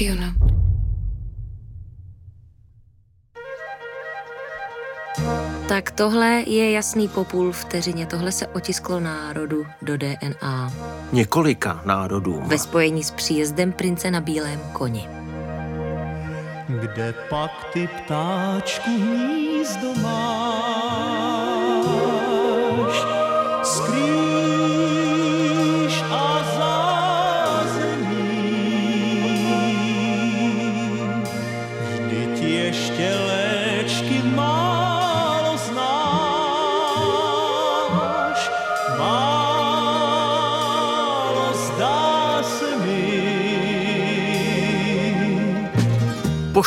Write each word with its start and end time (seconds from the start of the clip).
you 0.00 0.14
know? 0.14 0.48
Tak 5.68 5.90
tohle 5.90 6.42
je 6.46 6.70
jasný 6.70 7.08
po 7.08 7.24
půl 7.24 7.52
vteřině. 7.52 8.06
Tohle 8.06 8.32
se 8.32 8.46
otisklo 8.46 9.00
národu 9.00 9.66
do 9.82 9.96
DNA. 9.96 10.72
Několika 11.12 11.82
národů. 11.84 12.42
Ve 12.46 12.58
spojení 12.58 13.04
s 13.04 13.10
příjezdem 13.10 13.72
prince 13.72 14.10
na 14.10 14.20
bílém 14.20 14.60
koni. 14.72 15.08
Kde 16.80 17.14
pak 17.30 17.50
ty 17.72 17.88
ptáčku 17.88 18.90
hnízdo 18.90 19.94
máš? 20.02 20.47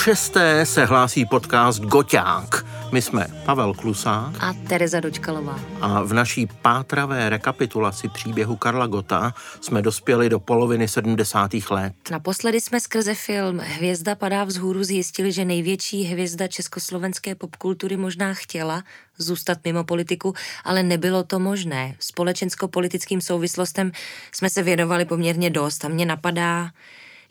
Šesté 0.04 0.66
se 0.66 0.86
hlásí 0.86 1.26
podcast 1.26 1.80
Goťák. 1.80 2.66
My 2.92 3.02
jsme 3.02 3.28
Pavel 3.46 3.74
Klusák 3.74 4.44
A 4.44 4.54
Tereza 4.54 5.00
Dočkalová. 5.00 5.60
a 5.82 6.04
v 6.04 6.14
naší 6.14 6.48
pátravé 6.62 7.30
rekapitulaci 7.30 8.10
příběhu 8.10 8.56
Karla 8.56 8.88
Gota 8.88 9.34
jsme 9.62 9.82
dospěli 9.82 10.30
do 10.30 10.40
poloviny 10.40 10.88
70. 10.88 11.52
let. 11.70 11.94
Naposledy 12.12 12.62
jsme 12.62 12.80
skrze 12.80 13.16
film 13.16 13.60
Hvězda 13.60 14.16
padá 14.16 14.44
vzhůru 14.44 14.84
zjistili, 14.84 15.32
že 15.32 15.46
největší 15.46 16.04
hvězda 16.04 16.48
československé 16.48 17.36
popkultury 17.36 17.98
možná 17.98 18.34
chtěla 18.34 18.84
zůstat 19.18 19.58
mimo 19.66 19.84
politiku, 19.84 20.34
ale 20.64 20.84
nebylo 20.84 21.24
to 21.24 21.40
možné. 21.40 21.96
Společensko-politickým 22.00 23.22
souvislostem 23.22 23.92
jsme 24.32 24.50
se 24.50 24.64
věnovali 24.64 25.06
poměrně 25.06 25.50
dost 25.50 25.86
a 25.86 25.88
mě 25.88 26.06
napadá, 26.06 26.70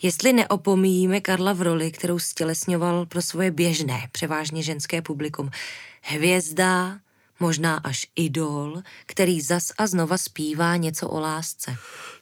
jestli 0.03 0.33
neopomíjíme 0.33 1.21
Karla 1.21 1.53
v 1.53 1.63
roli, 1.63 1.91
kterou 1.91 2.19
stělesňoval 2.19 3.07
pro 3.07 3.23
svoje 3.23 3.51
běžné, 3.51 4.09
převážně 4.13 4.63
ženské 4.63 5.03
publikum. 5.03 5.51
Hvězda, 6.03 6.99
možná 7.41 7.77
až 7.77 8.07
idol, 8.17 8.83
který 9.07 9.41
zas 9.41 9.73
a 9.79 9.87
znova 9.87 10.19
zpívá 10.19 10.77
něco 10.77 11.09
o 11.09 11.21
lásce. 11.21 11.77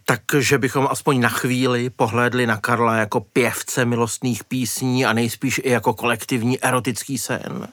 Takže 0.05 0.59
bychom 0.59 0.89
aspoň 0.91 1.21
na 1.21 1.29
chvíli 1.29 1.91
pohlédli 1.91 2.47
na 2.47 2.57
Karla 2.57 2.97
jako 2.97 3.21
pěvce 3.21 3.85
milostných 3.85 4.45
písní 4.45 5.07
a 5.07 5.13
nejspíš 5.13 5.61
i 5.65 5.71
jako 5.71 5.95
kolektivní 5.95 6.61
erotický 6.65 7.19
sen. 7.19 7.69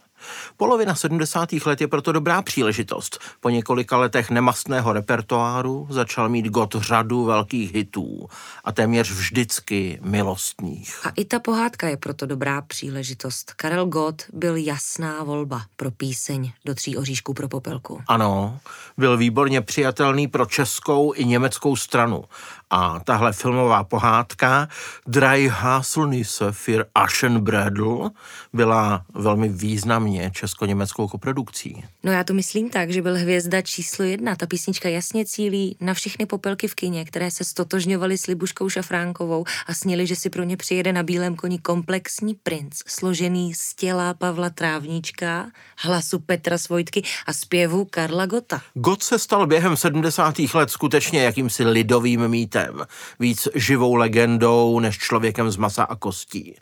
Polovina 0.58 0.96
70. 0.96 1.50
let 1.66 1.82
je 1.82 1.88
proto 1.88 2.12
dobrá 2.12 2.42
příležitost. 2.42 3.20
Po 3.40 3.50
několika 3.50 3.98
letech 3.98 4.30
nemastného 4.30 4.94
repertoáru 4.94 5.88
začal 5.90 6.30
mít 6.30 6.46
God 6.46 6.76
řadu 6.76 7.24
velkých 7.24 7.74
hitů 7.76 8.28
a 8.64 8.72
téměř 8.72 9.12
vždycky 9.12 10.00
milostných. 10.02 11.06
A 11.06 11.10
i 11.16 11.26
ta 11.26 11.40
pohádka 11.40 11.88
je 11.88 11.98
proto 11.98 12.26
dobrá 12.26 12.62
příležitost. 12.62 13.54
Karel 13.54 13.86
Gott 13.86 14.24
byl 14.34 14.56
jasná 14.56 15.24
volba 15.24 15.62
pro 15.76 15.92
píseň 15.92 16.52
do 16.66 16.76
tří 16.76 16.98
oříšků 16.98 17.34
pro 17.34 17.48
popelku. 17.48 18.02
Ano, 18.08 18.60
byl 18.98 19.18
výborně 19.18 19.62
přijatelný 19.62 20.28
pro 20.28 20.46
českou 20.46 21.14
i 21.16 21.26
německou 21.26 21.76
stranu. 21.76 22.24
A 22.70 23.00
tahle 23.00 23.34
filmová 23.34 23.84
pohádka 23.84 24.68
Drei 25.08 25.48
Haselnüsse 25.48 26.52
für 26.52 26.86
Aschenbrödel 26.96 28.10
byla 28.54 29.06
velmi 29.14 29.50
významně 29.50 30.32
česko-německou 30.34 31.08
koprodukcí. 31.08 31.84
No 32.04 32.12
já 32.12 32.24
to 32.24 32.34
myslím 32.34 32.70
tak, 32.70 32.92
že 32.92 33.02
byl 33.02 33.18
hvězda 33.18 33.62
číslo 33.62 34.06
jedna. 34.06 34.36
Ta 34.36 34.46
písnička 34.48 34.90
jasně 34.90 35.26
cílí 35.26 35.78
na 35.82 35.94
všechny 35.94 36.26
popelky 36.26 36.68
v 36.68 36.76
kině, 36.76 37.06
které 37.06 37.32
se 37.32 37.44
stotožňovaly 37.44 38.18
s 38.18 38.28
Libuškou 38.28 38.70
Šafránkovou 38.70 39.46
a 39.68 39.74
snili, 39.74 40.08
že 40.08 40.16
si 40.16 40.30
pro 40.30 40.44
ně 40.44 40.58
přijede 40.58 40.94
na 40.94 41.04
bílém 41.04 41.36
koni 41.36 41.60
komplexní 41.60 42.36
princ, 42.44 42.82
složený 42.88 43.54
z 43.54 43.76
těla 43.76 44.14
Pavla 44.14 44.50
Trávníčka, 44.50 45.46
hlasu 45.78 46.20
Petra 46.20 46.58
Svojtky 46.58 47.04
a 47.28 47.34
zpěvu 47.34 47.86
Karla 47.86 48.26
Gota. 48.26 48.62
God 48.74 49.04
se 49.04 49.20
stal 49.20 49.48
během 49.48 49.78
70. 49.78 50.36
let 50.54 50.70
skutečně 50.70 51.24
jakýmsi 51.24 51.64
lidovým 51.64 52.28
mýtem, 52.56 52.86
víc 53.20 53.48
živou 53.56 53.96
legendou 53.96 54.80
než 54.80 54.98
člověkem 54.98 55.52
z 55.52 55.58
masa 55.58 55.84
a 55.84 55.96
kostí. 55.96 56.56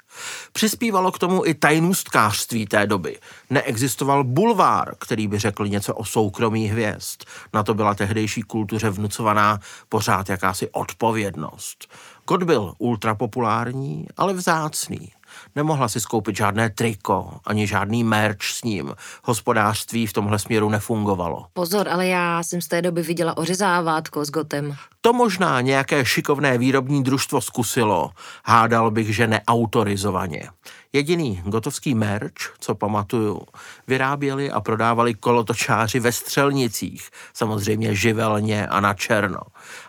Přispívalo 0.53 1.11
k 1.11 1.19
tomu 1.19 1.45
i 1.45 1.53
tajnůstkářství 1.53 2.65
té 2.65 2.87
doby. 2.87 3.19
Neexistoval 3.49 4.23
bulvár, 4.23 4.95
který 4.99 5.27
by 5.27 5.39
řekl 5.39 5.67
něco 5.67 5.95
o 5.95 6.05
soukromí 6.05 6.67
hvězd. 6.67 7.23
Na 7.53 7.63
to 7.63 7.73
byla 7.73 7.95
tehdejší 7.95 8.41
kultuře 8.41 8.89
vnucovaná 8.89 9.59
pořád 9.89 10.29
jakási 10.29 10.69
odpovědnost. 10.71 11.87
God 12.27 12.43
byl 12.43 12.73
ultrapopulární, 12.77 14.07
ale 14.17 14.33
vzácný. 14.33 15.11
Nemohla 15.55 15.87
si 15.87 16.01
skoupit 16.01 16.35
žádné 16.35 16.69
triko, 16.69 17.31
ani 17.45 17.67
žádný 17.67 18.03
merch 18.03 18.43
s 18.43 18.63
ním. 18.63 18.93
Hospodářství 19.23 20.07
v 20.07 20.13
tomhle 20.13 20.39
směru 20.39 20.69
nefungovalo. 20.69 21.45
Pozor, 21.53 21.89
ale 21.89 22.07
já 22.07 22.43
jsem 22.43 22.61
z 22.61 22.67
té 22.67 22.81
doby 22.81 23.01
viděla 23.01 23.37
ořezávátko 23.37 24.25
s 24.25 24.31
Gotem. 24.31 24.75
To 25.01 25.13
možná 25.13 25.61
nějaké 25.61 26.05
šikovné 26.05 26.57
výrobní 26.57 27.03
družstvo 27.03 27.41
zkusilo, 27.41 28.11
hádal 28.45 28.91
bych, 28.91 29.15
že 29.15 29.27
neautorizovaně. 29.27 30.49
Jediný 30.95 31.41
gotovský 31.45 31.95
merch, 31.95 32.33
co 32.59 32.75
pamatuju, 32.75 33.41
vyráběli 33.87 34.51
a 34.51 34.61
prodávali 34.61 35.13
kolotočáři 35.13 35.99
ve 35.99 36.11
střelnicích, 36.11 37.09
samozřejmě 37.33 37.95
živelně 37.95 38.67
a 38.67 38.79
na 38.79 38.93
černo. 38.93 39.39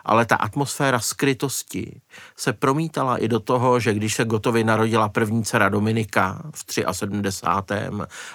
Ale 0.05 0.25
ta 0.25 0.35
atmosféra 0.35 0.99
skrytosti 0.99 2.01
se 2.37 2.53
promítala 2.53 3.17
i 3.17 3.27
do 3.27 3.39
toho, 3.39 3.79
že 3.79 3.93
když 3.93 4.15
se 4.15 4.25
Gotovi 4.25 4.63
narodila 4.63 5.09
první 5.09 5.43
dcera 5.43 5.69
Dominika 5.69 6.41
v 6.55 6.73
73. 6.91 7.75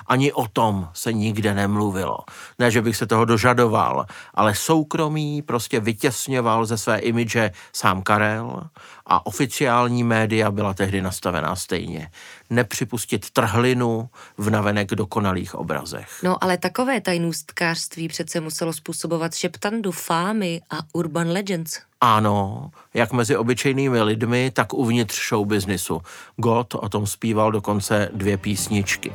ani 0.06 0.32
o 0.32 0.48
tom 0.48 0.88
se 0.94 1.12
nikde 1.12 1.54
nemluvilo. 1.54 2.18
Ne, 2.58 2.70
že 2.70 2.82
bych 2.82 2.96
se 2.96 3.06
toho 3.06 3.24
dožadoval, 3.24 4.06
ale 4.34 4.54
soukromí 4.54 5.42
prostě 5.42 5.80
vytěsňoval 5.80 6.66
ze 6.66 6.78
své 6.78 6.98
imidže 6.98 7.50
sám 7.72 8.02
Karel 8.02 8.62
a 9.06 9.26
oficiální 9.26 10.04
média 10.04 10.50
byla 10.50 10.74
tehdy 10.74 11.02
nastavená 11.02 11.56
stejně. 11.56 12.10
Nepřipustit 12.50 13.30
trhlinu 13.30 14.08
v 14.38 14.50
navenek 14.50 14.90
dokonalých 14.90 15.54
obrazech. 15.54 16.08
No 16.22 16.44
ale 16.44 16.58
takové 16.58 17.00
tajnůstkářství 17.00 18.08
přece 18.08 18.40
muselo 18.40 18.72
způsobovat 18.72 19.34
šeptandu 19.34 19.92
fámy 19.92 20.60
a 20.70 20.78
urban 20.92 21.28
legends. 21.28 21.78
Ano, 22.00 22.70
jak 22.94 23.12
mezi 23.12 23.36
obyčejnými 23.36 24.02
lidmi, 24.02 24.50
tak 24.54 24.72
uvnitř 24.74 25.28
showbiznisu. 25.28 26.02
God 26.36 26.74
o 26.74 26.88
tom 26.88 27.06
zpíval 27.06 27.52
dokonce 27.52 28.08
dvě 28.12 28.36
písničky. 28.36 29.12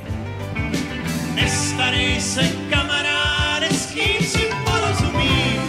Nestarej 1.35 2.21
se 2.21 2.41
kamaráde, 2.69 3.69
s 3.69 3.85
kým 3.85 4.27
si 4.27 4.49
porozumím, 4.65 5.61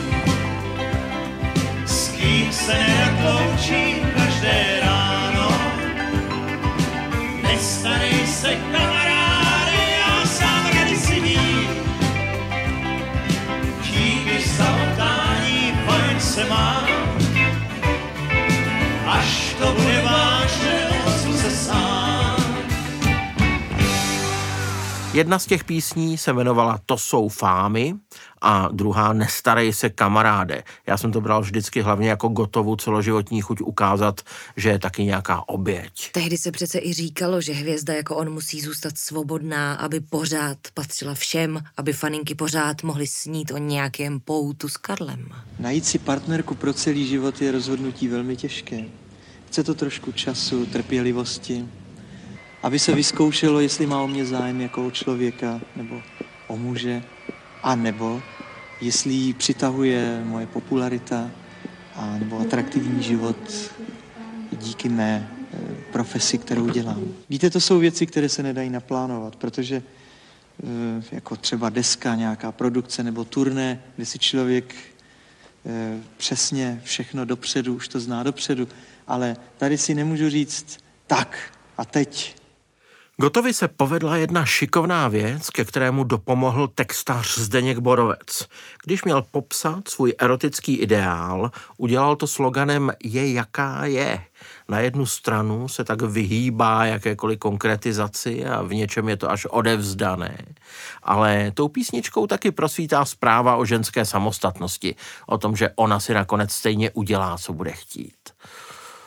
s 1.86 2.08
kým 2.08 2.52
se 2.52 2.74
nerad 2.74 3.16
Nestarej 7.56 8.26
se 8.26 8.54
kamaráde, 8.54 9.76
já 9.98 10.26
sám 10.26 10.66
rady 10.74 10.96
si 10.96 11.20
vím, 11.20 11.68
díky 13.82 14.48
samotání 14.48 15.72
fajn 15.86 16.20
se 16.20 16.44
mám, 16.44 16.86
až 19.06 19.54
to 19.58 19.72
bude 19.72 20.02
vážné, 20.02 21.02
osu 21.06 21.38
se 21.38 21.50
sám. 21.50 22.36
Jedna 25.12 25.38
z 25.38 25.46
těch 25.46 25.64
písní 25.64 26.18
se 26.18 26.30
jmenovala 26.30 26.78
To 26.86 26.98
jsou 26.98 27.28
fámy 27.28 27.94
a 28.48 28.68
druhá 28.72 29.12
Nestarej 29.12 29.72
se 29.72 29.90
kamaráde. 29.90 30.62
Já 30.86 30.96
jsem 30.96 31.12
to 31.12 31.20
bral 31.20 31.40
vždycky 31.40 31.80
hlavně 31.80 32.08
jako 32.08 32.28
gotovu 32.28 32.76
celoživotní 32.76 33.40
chuť 33.40 33.60
ukázat, 33.60 34.20
že 34.56 34.68
je 34.68 34.78
taky 34.78 35.04
nějaká 35.04 35.48
oběť. 35.48 36.12
Tehdy 36.12 36.38
se 36.38 36.52
přece 36.52 36.78
i 36.78 36.92
říkalo, 36.92 37.40
že 37.40 37.52
hvězda 37.52 37.94
jako 37.94 38.16
on 38.16 38.30
musí 38.30 38.60
zůstat 38.60 38.98
svobodná, 38.98 39.74
aby 39.74 40.00
pořád 40.00 40.58
patřila 40.74 41.14
všem, 41.14 41.62
aby 41.76 41.92
faninky 41.92 42.34
pořád 42.34 42.82
mohly 42.82 43.06
snít 43.06 43.50
o 43.50 43.58
nějakém 43.58 44.20
poutu 44.20 44.68
s 44.68 44.76
Karlem. 44.76 45.28
Najít 45.58 45.86
si 45.86 45.98
partnerku 45.98 46.54
pro 46.54 46.72
celý 46.72 47.06
život 47.06 47.42
je 47.42 47.52
rozhodnutí 47.52 48.08
velmi 48.08 48.36
těžké. 48.36 48.84
Chce 49.46 49.64
to 49.64 49.74
trošku 49.74 50.12
času, 50.12 50.66
trpělivosti, 50.66 51.68
aby 52.62 52.78
se 52.78 52.94
vyzkoušelo, 52.94 53.60
jestli 53.60 53.86
má 53.86 54.02
o 54.02 54.06
mě 54.06 54.26
zájem 54.26 54.60
jako 54.60 54.86
o 54.86 54.90
člověka 54.90 55.60
nebo 55.76 56.02
o 56.48 56.56
muže, 56.56 57.02
a 57.66 57.74
nebo 57.74 58.22
jestli 58.80 59.12
ji 59.12 59.34
přitahuje 59.34 60.22
moje 60.24 60.46
popularita 60.46 61.30
a 61.94 62.18
nebo 62.18 62.40
atraktivní 62.40 63.02
život 63.02 63.36
díky 64.52 64.88
mé 64.88 65.30
eh, 65.52 65.58
profesi, 65.92 66.38
kterou 66.38 66.68
dělám. 66.68 67.04
Víte, 67.30 67.50
to 67.50 67.60
jsou 67.60 67.78
věci, 67.78 68.06
které 68.06 68.28
se 68.28 68.42
nedají 68.42 68.70
naplánovat, 68.70 69.36
protože 69.36 69.76
eh, 69.76 71.02
jako 71.12 71.36
třeba 71.36 71.70
deska, 71.70 72.14
nějaká 72.14 72.52
produkce 72.52 73.02
nebo 73.02 73.24
turné, 73.24 73.82
kde 73.96 74.06
si 74.06 74.18
člověk 74.18 74.74
eh, 75.66 75.98
přesně 76.16 76.80
všechno 76.84 77.24
dopředu, 77.24 77.74
už 77.74 77.88
to 77.88 78.00
zná 78.00 78.22
dopředu, 78.22 78.68
ale 79.06 79.36
tady 79.58 79.78
si 79.78 79.94
nemůžu 79.94 80.30
říct 80.30 80.78
tak 81.06 81.38
a 81.78 81.84
teď 81.84 82.36
Gotovi 83.20 83.54
se 83.54 83.68
povedla 83.68 84.16
jedna 84.16 84.44
šikovná 84.44 85.08
věc, 85.08 85.50
ke 85.50 85.64
kterému 85.64 86.04
dopomohl 86.04 86.68
textař 86.68 87.38
Zdeněk 87.38 87.78
Borovec. 87.78 88.48
Když 88.84 89.04
měl 89.04 89.22
popsat 89.30 89.88
svůj 89.88 90.14
erotický 90.18 90.76
ideál, 90.76 91.50
udělal 91.76 92.16
to 92.16 92.26
sloganem 92.26 92.92
je 93.04 93.32
jaká 93.32 93.84
je. 93.84 94.24
Na 94.68 94.80
jednu 94.80 95.06
stranu 95.06 95.68
se 95.68 95.84
tak 95.84 96.02
vyhýbá 96.02 96.84
jakékoliv 96.84 97.38
konkretizaci 97.38 98.46
a 98.46 98.62
v 98.62 98.74
něčem 98.74 99.08
je 99.08 99.16
to 99.16 99.30
až 99.30 99.46
odevzdané. 99.46 100.38
Ale 101.02 101.52
tou 101.54 101.68
písničkou 101.68 102.26
taky 102.26 102.50
prosvítá 102.50 103.04
zpráva 103.04 103.56
o 103.56 103.64
ženské 103.64 104.04
samostatnosti, 104.04 104.94
o 105.26 105.38
tom, 105.38 105.56
že 105.56 105.70
ona 105.76 106.00
si 106.00 106.14
nakonec 106.14 106.52
stejně 106.52 106.90
udělá, 106.90 107.38
co 107.38 107.52
bude 107.52 107.72
chtít. 107.72 108.16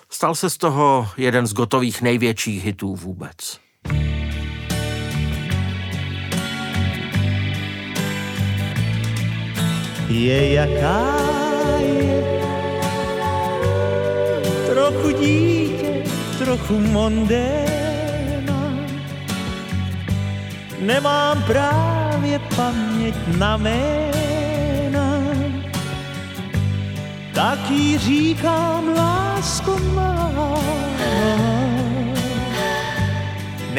Stal 0.10 0.36
se 0.36 0.50
z 0.50 0.58
toho 0.58 1.10
jeden 1.18 1.48
z 1.48 1.54
gotových 1.54 2.02
největších 2.02 2.66
hitů 2.66 2.96
vůbec. 2.96 3.69
Je 10.10 10.54
jaká 10.54 11.06
je. 11.80 12.20
Trochu 14.66 15.12
dítě, 15.12 16.04
trochu 16.38 16.80
mondéna. 16.80 18.60
Nemám 20.80 21.44
právě 21.44 22.40
paměť 22.56 23.16
na 23.38 23.58
jména, 23.58 25.10
tak 27.34 27.70
jí 27.70 27.98
říkám 27.98 28.94
lásko 28.96 29.78
má. 29.94 30.20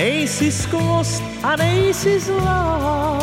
Nejsi 0.00 0.52
skvost 0.52 1.22
a 1.42 1.56
nejsi 1.56 2.20
zlá 2.20 3.20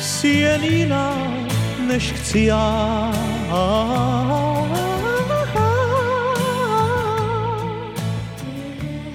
jsi 0.00 0.28
jen 0.28 0.64
jiná, 0.64 1.14
než 1.86 2.12
chci 2.12 2.38
já. 2.38 3.12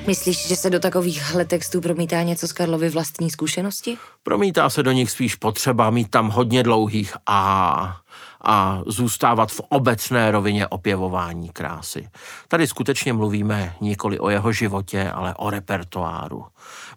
Myslíš, 0.08 0.48
že 0.48 0.56
se 0.56 0.70
do 0.70 0.80
takovýchhle 0.80 1.46
textů 1.46 1.82
promítá 1.82 2.24
něco 2.24 2.48
z 2.48 2.54
Karlovy 2.54 2.90
vlastní 2.90 3.30
zkušenosti? 3.30 3.98
Promítá 4.24 4.70
se 4.70 4.84
do 4.84 4.92
nich 4.92 5.12
spíš 5.12 5.36
potřeba 5.36 5.90
mít 5.90 6.12
tam 6.12 6.30
hodně 6.30 6.64
dlouhých 6.64 7.18
a 7.26 7.98
a 8.44 8.82
zůstávat 8.86 9.52
v 9.52 9.62
obecné 9.70 10.32
rovině 10.32 10.68
opěvování 10.68 11.50
krásy. 11.50 12.10
Tady 12.48 12.68
skutečně 12.68 13.14
mluvíme 13.14 13.76
nikoli 13.82 14.20
o 14.20 14.30
jeho 14.30 14.52
životě, 14.52 15.12
ale 15.12 15.34
o 15.38 15.50
repertoáru. 15.50 16.46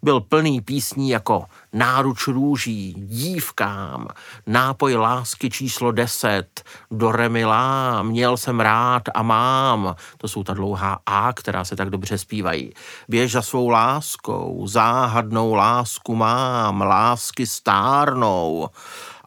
Byl 0.02 0.20
plný 0.20 0.60
písní 0.60 1.10
jako 1.10 1.44
Náruč 1.72 2.26
růží, 2.28 2.94
dívkám, 2.98 4.08
Nápoj 4.46 4.94
lásky 4.94 5.50
číslo 5.50 5.92
deset, 5.92 6.62
Do 6.90 7.12
remilá, 7.12 8.02
Měl 8.02 8.36
jsem 8.36 8.60
rád 8.60 9.02
a 9.14 9.22
mám. 9.22 9.96
To 10.18 10.28
jsou 10.28 10.44
ta 10.44 10.54
dlouhá 10.54 10.98
A, 11.06 11.32
která 11.32 11.64
se 11.64 11.76
tak 11.76 11.90
dobře 11.90 12.18
zpívají. 12.18 12.72
Běž 13.08 13.32
za 13.32 13.42
svou 13.42 13.68
láskou, 13.68 14.66
záhadnou 14.66 15.54
lásku 15.54 16.14
mám, 16.14 16.80
lásky 16.80 17.46
stárnou 17.46 18.68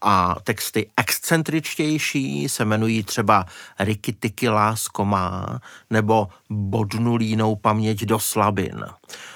a 0.02 0.36
texty 0.44 0.90
excentričtější 0.98 2.50
se 2.50 2.64
jmenují 2.64 3.04
třeba 3.04 3.46
Riky 3.80 4.14
Tiky 4.14 4.50
lásko 4.50 5.06
má 5.06 5.60
nebo 5.90 6.28
Bodnu 6.50 7.16
línou 7.16 7.56
paměť 7.56 8.06
do 8.06 8.20
slabin. 8.20 8.86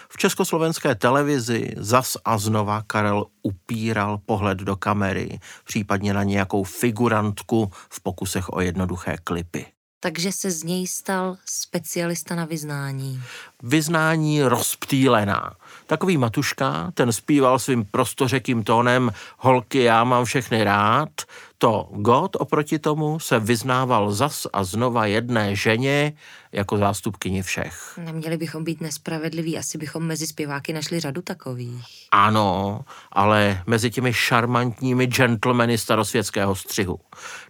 V 0.09 0.17
československé 0.17 0.95
televizi 0.95 1.73
zas 1.77 2.17
a 2.25 2.37
znova 2.37 2.83
Karel 2.87 3.25
upíral 3.41 4.17
pohled 4.25 4.57
do 4.57 4.75
kamery, 4.75 5.39
případně 5.63 6.13
na 6.13 6.23
nějakou 6.23 6.63
figurantku 6.63 7.71
v 7.89 8.01
pokusech 8.01 8.49
o 8.49 8.61
jednoduché 8.61 9.17
klipy 9.23 9.65
takže 10.03 10.31
se 10.31 10.51
z 10.51 10.63
něj 10.63 10.87
stal 10.87 11.37
specialista 11.45 12.35
na 12.35 12.45
vyznání. 12.45 13.23
Vyznání 13.63 14.43
rozptýlená. 14.43 15.55
Takový 15.91 16.17
Matuška, 16.17 16.91
ten 16.93 17.11
zpíval 17.11 17.59
svým 17.59 17.85
prostořekým 17.85 18.63
tónem 18.63 19.11
holky, 19.37 19.83
já 19.83 20.03
mám 20.03 20.25
všechny 20.25 20.63
rád, 20.63 21.09
to 21.57 21.89
God 21.91 22.35
oproti 22.39 22.79
tomu 22.79 23.19
se 23.19 23.39
vyznával 23.39 24.11
zas 24.11 24.47
a 24.53 24.63
znova 24.63 25.05
jedné 25.05 25.55
ženě 25.55 26.13
jako 26.51 26.77
zástupkyni 26.77 27.43
všech. 27.43 27.99
Neměli 28.05 28.37
bychom 28.37 28.63
být 28.63 28.81
nespravedliví, 28.81 29.57
asi 29.57 29.77
bychom 29.77 30.03
mezi 30.03 30.27
zpěváky 30.27 30.73
našli 30.73 30.99
řadu 30.99 31.21
takových. 31.21 32.07
Ano, 32.11 32.79
ale 33.11 33.63
mezi 33.67 33.91
těmi 33.91 34.13
šarmantními 34.13 35.07
gentlemany 35.07 35.77
starosvětského 35.77 36.55
střihu. 36.55 36.99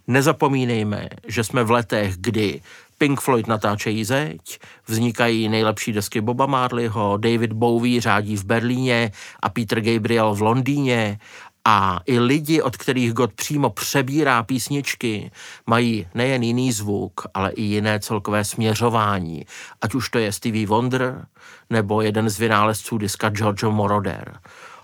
Nezapomínejme, 0.08 1.10
že 1.28 1.44
jsme 1.44 1.64
v 1.64 1.72
letech, 1.72 2.18
kdy 2.18 2.62
Pink 3.01 3.21
Floyd 3.21 3.48
natáčejí 3.48 4.06
zeď, 4.06 4.59
vznikají 4.88 5.50
nejlepší 5.50 5.94
desky 5.94 6.21
Boba 6.21 6.45
Marleyho, 6.45 7.18
David 7.18 7.53
Bowie 7.53 8.01
řádí 8.01 8.38
v 8.38 8.45
Berlíně 8.45 9.12
a 9.39 9.50
Peter 9.50 9.81
Gabriel 9.81 10.33
v 10.33 10.42
Londýně 10.42 11.19
a 11.65 12.00
i 12.06 12.19
lidi, 12.19 12.62
od 12.62 12.77
kterých 12.77 13.13
God 13.13 13.33
přímo 13.33 13.69
přebírá 13.69 14.44
písničky, 14.44 15.31
mají 15.68 16.07
nejen 16.13 16.44
jiný 16.44 16.71
zvuk, 16.71 17.21
ale 17.33 17.51
i 17.51 17.62
jiné 17.62 18.00
celkové 18.00 18.44
směřování. 18.44 19.45
Ať 19.81 19.95
už 19.95 20.09
to 20.09 20.19
je 20.19 20.31
Stevie 20.31 20.68
Wonder, 20.68 21.25
nebo 21.69 22.01
jeden 22.01 22.30
z 22.30 22.39
vynálezců 22.39 22.97
diska 22.97 23.30
Giorgio 23.30 23.71
Moroder. 23.71 24.39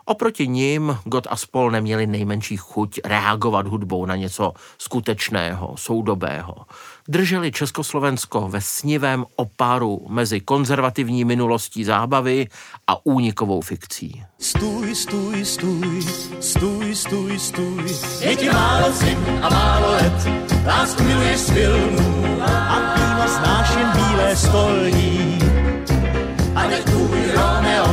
Oproti 0.09 0.48
ním 0.48 0.98
God 1.04 1.27
a 1.30 1.36
spol 1.36 1.71
neměli 1.71 2.07
nejmenší 2.07 2.57
chuť 2.57 3.00
reagovat 3.06 3.68
hudbou 3.68 4.06
na 4.06 4.15
něco 4.15 4.54
skutečného, 4.77 5.75
soudobého. 5.77 6.56
Drželi 7.07 7.51
Československo 7.51 8.47
ve 8.47 8.61
snivém 8.61 9.26
opáru 9.35 10.06
mezi 10.09 10.40
konzervativní 10.40 11.26
minulostí 11.26 11.83
zábavy 11.83 12.47
a 12.87 13.06
únikovou 13.06 13.61
fikcí. 13.61 14.23
Stůj, 14.40 14.95
stůj, 14.95 15.45
stůj, 15.45 16.02
stůj, 16.40 16.95
stůj, 16.95 17.40
stůj. 17.40 17.97
Je 18.19 18.35
ti 18.35 18.49
málo 18.49 18.92
zim 18.92 19.18
a 19.42 19.49
málo 19.49 19.92
let, 19.92 20.28
lásku 20.66 21.04
miluješ 21.04 21.40
z 21.40 21.49
filmů 21.49 22.42
a 22.42 22.95
víno 22.95 23.28
znáš 23.28 23.76
jen 23.76 23.92
bílé 23.92 24.35
stolní. 24.35 25.40
A 26.56 26.64
teď 26.69 26.83
tvůj 26.83 27.31
Romeo, 27.35 27.86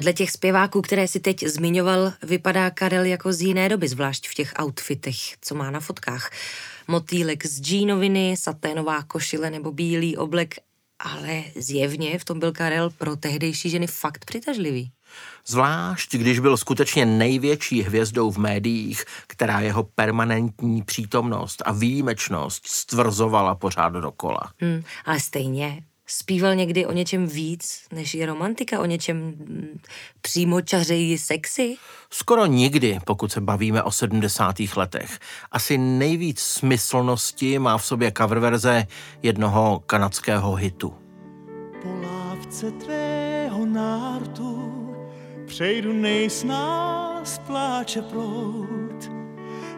Vedle 0.00 0.12
těch 0.12 0.30
zpěváků, 0.30 0.82
které 0.82 1.08
si 1.08 1.20
teď 1.20 1.46
zmiňoval, 1.46 2.12
vypadá 2.22 2.70
Karel 2.70 3.04
jako 3.04 3.32
z 3.32 3.40
jiné 3.40 3.68
doby, 3.68 3.88
zvlášť 3.88 4.28
v 4.28 4.34
těch 4.34 4.52
outfitech, 4.62 5.16
co 5.40 5.54
má 5.54 5.70
na 5.70 5.80
fotkách. 5.80 6.30
Motýlek 6.88 7.46
z 7.46 7.60
džínoviny, 7.60 8.36
saténová 8.38 9.02
košile 9.02 9.50
nebo 9.50 9.72
bílý 9.72 10.16
oblek, 10.16 10.54
ale 10.98 11.42
zjevně 11.56 12.18
v 12.18 12.24
tom 12.24 12.38
byl 12.38 12.52
Karel 12.52 12.90
pro 12.90 13.16
tehdejší 13.16 13.70
ženy 13.70 13.86
fakt 13.86 14.24
přitažlivý. 14.24 14.92
Zvlášť, 15.46 16.14
když 16.14 16.38
byl 16.38 16.56
skutečně 16.56 17.06
největší 17.06 17.82
hvězdou 17.82 18.30
v 18.30 18.38
médiích, 18.38 19.04
která 19.26 19.60
jeho 19.60 19.82
permanentní 19.82 20.82
přítomnost 20.82 21.62
a 21.64 21.72
výjimečnost 21.72 22.66
stvrzovala 22.66 23.54
pořád 23.54 23.92
dokola. 23.92 24.52
Hmm, 24.60 24.82
ale 25.04 25.20
stejně 25.20 25.82
zpíval 26.10 26.54
někdy 26.54 26.86
o 26.86 26.92
něčem 26.92 27.26
víc, 27.26 27.82
než 27.92 28.14
je 28.14 28.26
romantika, 28.26 28.80
o 28.80 28.84
něčem 28.84 29.16
mm, 29.16 29.80
přímo 30.20 30.60
čařeji 30.60 31.18
sexy? 31.18 31.76
Skoro 32.10 32.46
nikdy, 32.46 32.98
pokud 33.04 33.32
se 33.32 33.40
bavíme 33.40 33.82
o 33.82 33.90
70. 33.90 34.56
letech. 34.76 35.18
Asi 35.52 35.78
nejvíc 35.78 36.40
smyslnosti 36.40 37.58
má 37.58 37.78
v 37.78 37.84
sobě 37.84 38.12
cover 38.18 38.38
verze 38.38 38.86
jednoho 39.22 39.82
kanadského 39.86 40.54
hitu. 40.54 40.94
Po 41.82 41.88
lávce 42.02 42.70
tvého 42.70 43.66
nártu 43.66 44.70
přejdu 45.46 45.92
nejsnáz 45.92 47.38
pláče 47.38 48.02
prout. 48.02 49.10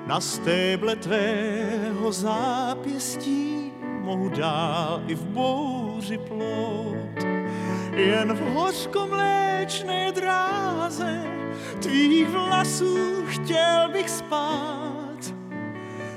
Na 0.06 0.20
stéble 0.20 0.96
tvého 0.96 2.12
zápěstí 2.12 3.72
mohu 4.00 4.28
dál 4.28 5.02
i 5.06 5.14
v 5.14 5.24
bouři 6.02 6.18
plout. 6.18 7.25
Jen 7.94 8.32
v 8.35 8.40
hořkomléčné 8.40 10.12
dráze 10.12 11.23
tvých 11.82 12.28
vlasů 12.28 13.26
chtěl 13.26 13.88
bych 13.92 14.11
spát. 14.11 15.35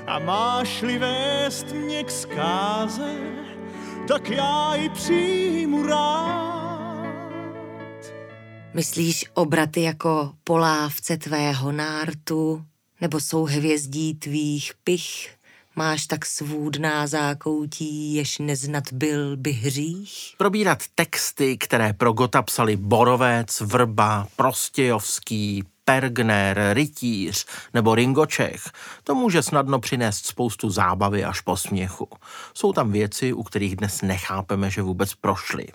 A 0.06 0.18
máš-li 0.18 0.98
vést 0.98 1.72
mě 1.72 2.04
k 2.04 2.10
zkáze, 2.10 3.14
tak 4.08 4.30
já 4.30 4.74
ji 4.74 4.88
přijmu 4.88 5.86
rád. 5.86 7.06
Myslíš 8.74 9.24
obraty 9.34 9.82
jako 9.82 10.32
polávce 10.44 11.16
tvého 11.16 11.72
nártu, 11.72 12.64
nebo 13.00 13.20
jsou 13.20 13.44
hvězdí 13.44 14.14
tvých 14.14 14.72
pich? 14.84 15.35
Máš 15.78 16.06
tak 16.06 16.26
svůdná 16.26 17.06
zákoutí, 17.06 18.14
jež 18.14 18.38
neznat 18.38 18.84
byl 18.92 19.36
by 19.36 19.52
hřích? 19.52 20.34
Probírat 20.38 20.78
texty, 20.94 21.58
které 21.58 21.92
pro 21.92 22.12
Gota 22.12 22.42
psali 22.42 22.76
Borovec, 22.76 23.60
Vrba, 23.60 24.26
Prostějovský, 24.36 25.64
Pergner, 25.84 26.70
Rytíř 26.72 27.46
nebo 27.74 27.94
Ringočech, 27.94 28.62
to 29.04 29.14
může 29.14 29.42
snadno 29.42 29.80
přinést 29.80 30.26
spoustu 30.26 30.70
zábavy 30.70 31.24
až 31.24 31.40
posměchu. 31.40 32.08
Jsou 32.54 32.72
tam 32.72 32.92
věci, 32.92 33.32
u 33.32 33.42
kterých 33.42 33.76
dnes 33.76 34.02
nechápeme, 34.02 34.70
že 34.70 34.82
vůbec 34.82 35.14
prošly. 35.14 35.66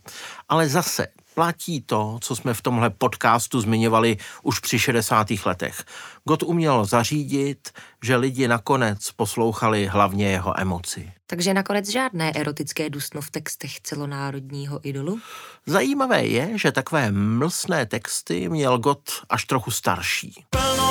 Ale 0.49 0.69
zase 0.69 1.07
platí 1.35 1.81
to, 1.81 2.17
co 2.21 2.35
jsme 2.35 2.53
v 2.53 2.61
tomhle 2.61 2.89
podcastu 2.89 3.61
zmiňovali 3.61 4.17
už 4.43 4.59
při 4.59 4.79
60. 4.79 5.27
letech. 5.45 5.83
God 6.27 6.43
uměl 6.43 6.85
zařídit, 6.85 7.69
že 8.03 8.15
lidi 8.15 8.47
nakonec 8.47 9.11
poslouchali 9.11 9.85
hlavně 9.85 10.29
jeho 10.29 10.59
emoci. 10.59 11.11
Takže 11.27 11.53
nakonec 11.53 11.89
žádné 11.89 12.31
erotické 12.35 12.89
dusno 12.89 13.21
v 13.21 13.31
textech 13.31 13.81
celonárodního 13.81 14.79
idolu? 14.83 15.19
Zajímavé 15.65 16.25
je, 16.25 16.57
že 16.57 16.71
takové 16.71 17.11
mlsné 17.11 17.85
texty 17.85 18.49
měl 18.49 18.77
God 18.77 19.09
až 19.29 19.45
trochu 19.45 19.71
starší. 19.71 20.43
Plnoletá 20.49 20.90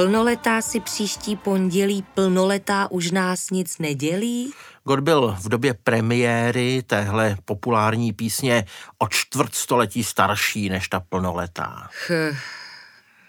Plnoletá 0.00 0.62
si 0.62 0.80
příští 0.80 1.36
pondělí, 1.36 2.04
plnoletá 2.14 2.90
už 2.90 3.10
nás 3.10 3.50
nic 3.50 3.78
nedělí? 3.78 4.52
God 4.84 5.00
byl 5.00 5.36
v 5.40 5.48
době 5.48 5.74
premiéry 5.74 6.82
téhle 6.86 7.36
populární 7.44 8.12
písně 8.12 8.64
o 8.98 9.08
čtvrt 9.08 9.54
století 9.54 10.04
starší 10.04 10.68
než 10.68 10.88
ta 10.88 11.00
plnoletá. 11.00 11.88
Ch, 11.92 12.10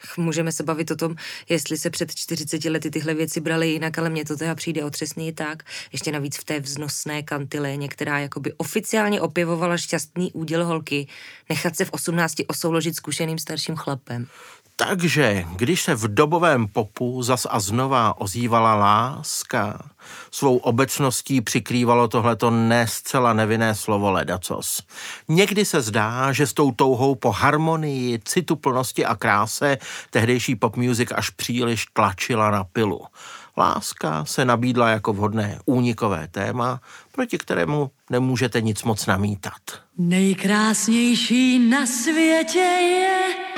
ch, 0.05 0.17
můžeme 0.17 0.51
se 0.51 0.63
bavit 0.63 0.91
o 0.91 0.95
tom, 0.95 1.15
jestli 1.49 1.77
se 1.77 1.89
před 1.89 2.15
40 2.15 2.65
lety 2.65 2.91
tyhle 2.91 3.13
věci 3.13 3.41
braly 3.41 3.69
jinak, 3.69 3.99
ale 3.99 4.09
mně 4.09 4.25
to 4.25 4.37
teda 4.37 4.55
přijde 4.55 4.83
otřesný 4.83 5.27
i 5.27 5.33
tak. 5.33 5.63
Ještě 5.91 6.11
navíc 6.11 6.37
v 6.37 6.43
té 6.43 6.59
vznosné 6.59 7.23
kantiléně, 7.23 7.87
která 7.87 8.19
jakoby 8.19 8.53
oficiálně 8.53 9.21
opěvovala 9.21 9.77
šťastný 9.77 10.31
úděl 10.31 10.65
holky, 10.65 11.07
nechat 11.49 11.75
se 11.75 11.85
v 11.85 11.91
18 11.91 12.35
osouložit 12.47 12.95
zkušeným 12.95 13.39
starším 13.39 13.75
chlapem. 13.75 14.27
Takže, 14.87 15.45
když 15.55 15.81
se 15.81 15.95
v 15.95 16.13
dobovém 16.13 16.67
popu 16.67 17.23
zas 17.23 17.47
a 17.49 17.59
znova 17.59 18.21
ozývala 18.21 18.75
láska, 18.75 19.79
svou 20.31 20.57
obecností 20.57 21.41
přikrývalo 21.41 22.07
tohleto 22.07 22.51
ne 22.51 22.87
zcela 22.87 23.33
nevinné 23.33 23.75
slovo 23.75 24.11
ledacos. 24.11 24.81
Někdy 25.27 25.65
se 25.65 25.81
zdá, 25.81 26.31
že 26.31 26.47
s 26.47 26.53
tou 26.53 26.71
touhou 26.71 27.15
po 27.15 27.31
harmonii, 27.31 28.19
cituplnosti 28.25 29.05
a 29.05 29.15
kráse 29.15 29.77
tehdejší 30.09 30.55
pop 30.55 30.75
music 30.75 31.09
až 31.15 31.29
příliš 31.29 31.85
tlačila 31.93 32.51
na 32.51 32.63
pilu. 32.63 33.01
Láska 33.57 34.25
se 34.25 34.45
nabídla 34.45 34.89
jako 34.89 35.13
vhodné 35.13 35.59
únikové 35.65 36.27
téma, 36.27 36.81
proti 37.11 37.37
kterému 37.37 37.91
nemůžete 38.09 38.61
nic 38.61 38.83
moc 38.83 39.05
namítat. 39.05 39.61
Nejkrásnější 39.97 41.59
na 41.59 41.85
světě 41.85 42.59
je 42.59 43.50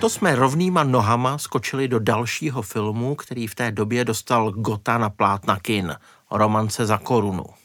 To 0.00 0.08
jsme 0.08 0.36
rovnýma 0.36 0.84
nohama 0.84 1.38
skočili 1.38 1.88
do 1.88 1.98
dalšího 1.98 2.62
filmu, 2.62 3.14
který 3.14 3.46
v 3.46 3.54
té 3.54 3.70
době 3.70 4.04
dostal 4.04 4.50
Gota 4.50 4.98
na 4.98 5.10
plátna 5.10 5.58
kin. 5.58 5.94
Romance 6.30 6.86
za 6.86 6.98
korunu. 6.98 7.59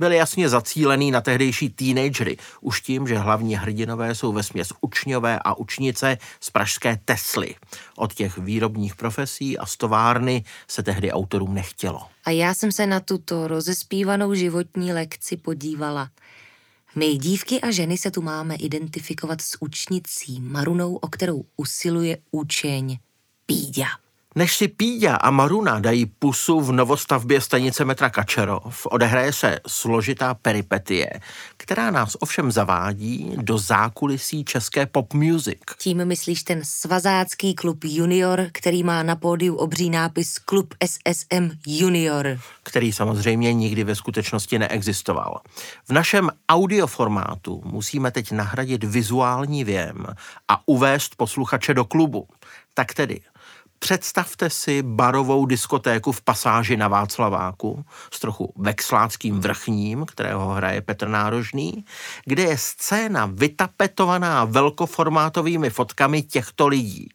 Byl 0.00 0.12
jasně 0.12 0.48
zacílený 0.48 1.10
na 1.10 1.20
tehdejší 1.20 1.68
teenagery, 1.68 2.36
už 2.60 2.80
tím, 2.80 3.08
že 3.08 3.18
hlavní 3.18 3.56
hrdinové 3.56 4.14
jsou 4.14 4.32
ve 4.32 4.42
směs 4.42 4.72
učňové 4.80 5.38
a 5.44 5.54
učnice 5.54 6.18
z 6.40 6.50
pražské 6.50 6.98
Tesly. 7.04 7.54
Od 7.96 8.14
těch 8.14 8.38
výrobních 8.38 8.94
profesí 8.94 9.58
a 9.58 9.66
stovárny 9.66 10.44
se 10.68 10.82
tehdy 10.82 11.12
autorům 11.12 11.54
nechtělo. 11.54 12.00
A 12.24 12.30
já 12.30 12.54
jsem 12.54 12.72
se 12.72 12.86
na 12.86 13.00
tuto 13.00 13.48
rozespívanou 13.48 14.34
životní 14.34 14.92
lekci 14.92 15.36
podívala. 15.36 16.10
My 16.94 17.16
dívky 17.16 17.60
a 17.60 17.70
ženy 17.70 17.98
se 17.98 18.10
tu 18.10 18.22
máme 18.22 18.54
identifikovat 18.54 19.40
s 19.40 19.56
učnicí 19.60 20.40
Marunou, 20.40 20.96
o 20.96 21.08
kterou 21.08 21.44
usiluje 21.56 22.18
učeň 22.30 22.98
Píďa. 23.46 24.09
Než 24.34 24.56
si 24.56 24.68
Píďa 24.68 25.16
a 25.16 25.30
Maruna 25.30 25.80
dají 25.80 26.06
pusu 26.06 26.60
v 26.60 26.72
novostavbě 26.72 27.40
stanice 27.40 27.84
metra 27.84 28.10
Kačerov, 28.10 28.86
odehraje 28.90 29.32
se 29.32 29.60
složitá 29.66 30.34
peripetie, 30.34 31.20
která 31.56 31.90
nás 31.90 32.16
ovšem 32.20 32.52
zavádí 32.52 33.32
do 33.36 33.58
zákulisí 33.58 34.44
české 34.44 34.86
pop 34.86 35.14
music. 35.14 35.58
Tím 35.78 36.04
myslíš 36.04 36.42
ten 36.42 36.60
svazácký 36.64 37.54
klub 37.54 37.84
Junior, 37.84 38.46
který 38.52 38.82
má 38.82 39.02
na 39.02 39.16
pódiu 39.16 39.54
obří 39.56 39.90
nápis 39.90 40.38
Klub 40.38 40.74
SSM 40.86 41.50
Junior. 41.66 42.38
který 42.62 42.92
samozřejmě 42.92 43.52
nikdy 43.52 43.84
ve 43.84 43.94
skutečnosti 43.94 44.58
neexistoval. 44.58 45.40
V 45.88 45.92
našem 45.92 46.30
audioformátu 46.48 47.62
musíme 47.64 48.10
teď 48.10 48.32
nahradit 48.32 48.84
vizuální 48.84 49.64
věm 49.64 50.06
a 50.48 50.60
uvést 50.66 51.16
posluchače 51.16 51.74
do 51.74 51.84
klubu. 51.84 52.28
Tak 52.74 52.94
tedy, 52.94 53.20
představte 53.80 54.50
si 54.50 54.82
barovou 54.82 55.46
diskotéku 55.46 56.12
v 56.12 56.22
pasáži 56.22 56.76
na 56.76 56.88
Václaváku 56.88 57.84
s 58.12 58.20
trochu 58.20 58.52
vexláckým 58.56 59.40
vrchním, 59.40 60.06
kterého 60.06 60.48
hraje 60.48 60.80
Petr 60.80 61.08
Nárožný, 61.08 61.84
kde 62.24 62.42
je 62.42 62.58
scéna 62.58 63.30
vytapetovaná 63.32 64.44
velkoformátovými 64.44 65.70
fotkami 65.70 66.22
těchto 66.22 66.68
lidí. 66.68 67.08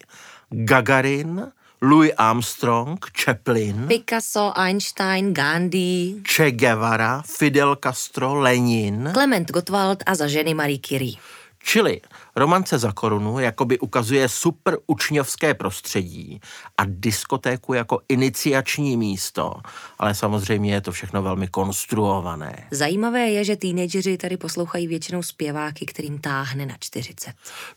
Gagarin, 0.50 1.52
Louis 1.82 2.12
Armstrong, 2.16 3.06
Chaplin, 3.24 3.86
Picasso, 3.88 4.52
Einstein, 4.56 5.34
Gandhi, 5.34 6.22
Che 6.22 6.50
Guevara, 6.50 7.22
Fidel 7.38 7.76
Castro, 7.76 8.34
Lenin, 8.34 9.10
Klement 9.12 9.50
Gottwald 9.50 10.02
a 10.06 10.14
za 10.14 10.26
ženy 10.26 10.54
Marie 10.54 10.78
Curie. 10.78 11.16
Čili 11.68 12.00
romance 12.36 12.78
za 12.78 12.92
korunu 12.92 13.38
jakoby 13.38 13.78
ukazuje 13.78 14.28
super 14.28 14.76
učňovské 14.86 15.54
prostředí 15.54 16.40
a 16.78 16.82
diskotéku 16.86 17.74
jako 17.74 18.00
iniciační 18.08 18.96
místo, 18.96 19.52
ale 19.98 20.14
samozřejmě 20.14 20.74
je 20.74 20.80
to 20.80 20.92
všechno 20.92 21.22
velmi 21.22 21.48
konstruované. 21.48 22.66
Zajímavé 22.70 23.20
je, 23.20 23.44
že 23.44 23.56
teenageři 23.56 24.16
tady 24.16 24.36
poslouchají 24.36 24.86
většinou 24.86 25.22
zpěváky, 25.22 25.86
kterým 25.86 26.18
táhne 26.18 26.66
na 26.66 26.74
40. 26.80 27.32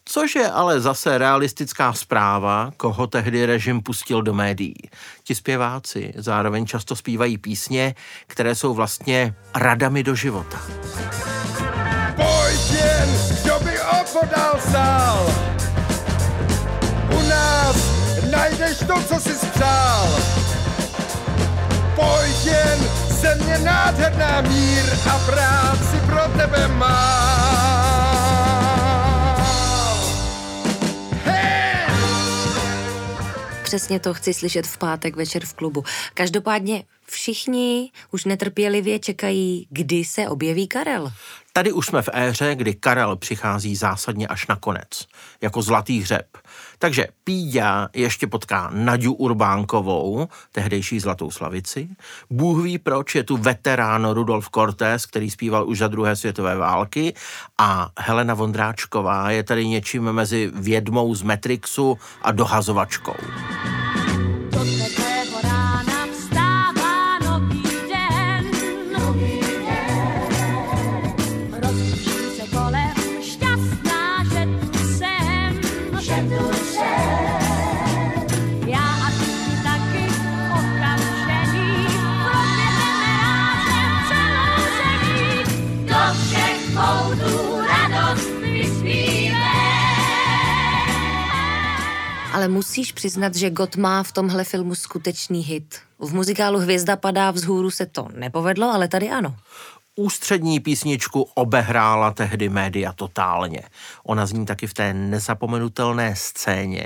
Což 0.06 0.36
je 0.36 0.52
ale 0.52 0.80
zase 0.80 1.18
realistická 1.18 1.94
zpráva, 1.94 2.72
koho 2.78 3.08
tehdy 3.08 3.46
režim 3.46 3.82
pustil 3.82 4.22
do 4.22 4.34
médií. 4.34 4.90
Ti 5.24 5.36
zpěváci 5.36 6.14
zároveň 6.16 6.66
často 6.66 6.96
zpívají 6.96 7.38
písně, 7.38 7.96
které 8.28 8.56
jsou 8.56 8.74
vlastně 8.74 9.36
radami 9.56 10.04
do 10.04 10.16
života. 10.16 10.62
Pojď 12.16 12.72
jen, 12.72 13.10
by 14.14 14.20
opodal 14.20 14.60
stál. 14.70 15.34
U 17.10 17.28
nás 17.30 17.76
najdeš 18.32 18.78
to, 18.78 19.04
co 19.08 19.20
jsi 19.20 19.36
spřál. 19.36 20.08
Pojď 21.96 22.46
jen, 22.46 22.80
země 23.08 23.58
nádherná 23.58 24.42
mír 24.42 24.84
a 25.14 25.20
práci 25.20 25.98
pro 26.06 26.22
tebe 26.38 26.68
má. 26.68 27.39
Přesně 33.70 34.00
to 34.00 34.14
chci 34.14 34.34
slyšet 34.34 34.68
v 34.68 34.78
pátek 34.78 35.16
večer 35.16 35.46
v 35.46 35.54
klubu. 35.54 35.84
Každopádně 36.14 36.84
všichni 37.06 37.92
už 38.12 38.26
netrpělivě 38.26 39.00
čekají, 39.00 39.68
kdy 39.70 40.06
se 40.06 40.28
objeví 40.28 40.68
Karel. 40.68 41.12
Tady 41.54 41.72
už 41.72 41.86
jsme 41.86 42.02
v 42.02 42.10
éře, 42.14 42.56
kdy 42.56 42.74
Karel 42.74 43.16
přichází 43.16 43.76
zásadně 43.76 44.28
až 44.28 44.48
na 44.48 44.56
konec, 44.56 45.08
jako 45.42 45.62
zlatý 45.62 46.02
hřeb. 46.02 46.38
Takže 46.80 47.08
Píďa 47.24 47.90
ještě 47.94 48.28
potká 48.28 48.70
Naďu 48.74 49.14
Urbánkovou, 49.14 50.28
tehdejší 50.52 51.00
Zlatou 51.00 51.32
slavici. 51.32 51.90
Bůh 52.30 52.64
ví 52.64 52.78
proč, 52.78 53.16
je 53.16 53.24
tu 53.24 53.38
veterán 53.38 54.10
Rudolf 54.10 54.50
Cortés, 54.50 55.06
který 55.06 55.30
zpíval 55.30 55.70
už 55.70 55.78
za 55.78 55.88
druhé 55.88 56.16
světové 56.16 56.56
války 56.56 57.14
a 57.58 57.90
Helena 58.00 58.34
Vondráčková 58.34 59.32
je 59.32 59.44
tady 59.44 59.68
něčím 59.68 60.04
mezi 60.04 60.52
vědmou 60.56 61.16
z 61.16 61.22
Matrixu 61.22 61.98
a 62.22 62.32
dohazovačkou. 62.32 63.16
Do 64.52 64.60
teplého 64.60 65.09
musíš 92.50 92.92
přiznat, 92.92 93.36
že 93.36 93.50
Gott 93.50 93.76
má 93.76 94.04
v 94.04 94.12
tomhle 94.12 94.44
filmu 94.44 94.76
skutečný 94.76 95.42
hit. 95.42 95.80
V 96.00 96.14
muzikálu 96.14 96.60
Hvězda 96.60 96.96
padá 96.96 97.32
vzhůru 97.32 97.72
se 97.72 97.86
to 97.86 98.08
nepovedlo, 98.16 98.74
ale 98.74 98.88
tady 98.88 99.10
ano. 99.10 99.36
Ústřední 100.00 100.60
písničku 100.60 101.30
obehrála 101.34 102.12
tehdy 102.12 102.50
média 102.50 102.94
totálně. 102.94 103.62
Ona 104.04 104.26
zní 104.26 104.46
taky 104.46 104.68
v 104.68 104.74
té 104.74 104.94
nezapomenutelné 104.94 106.16
scéně, 106.16 106.86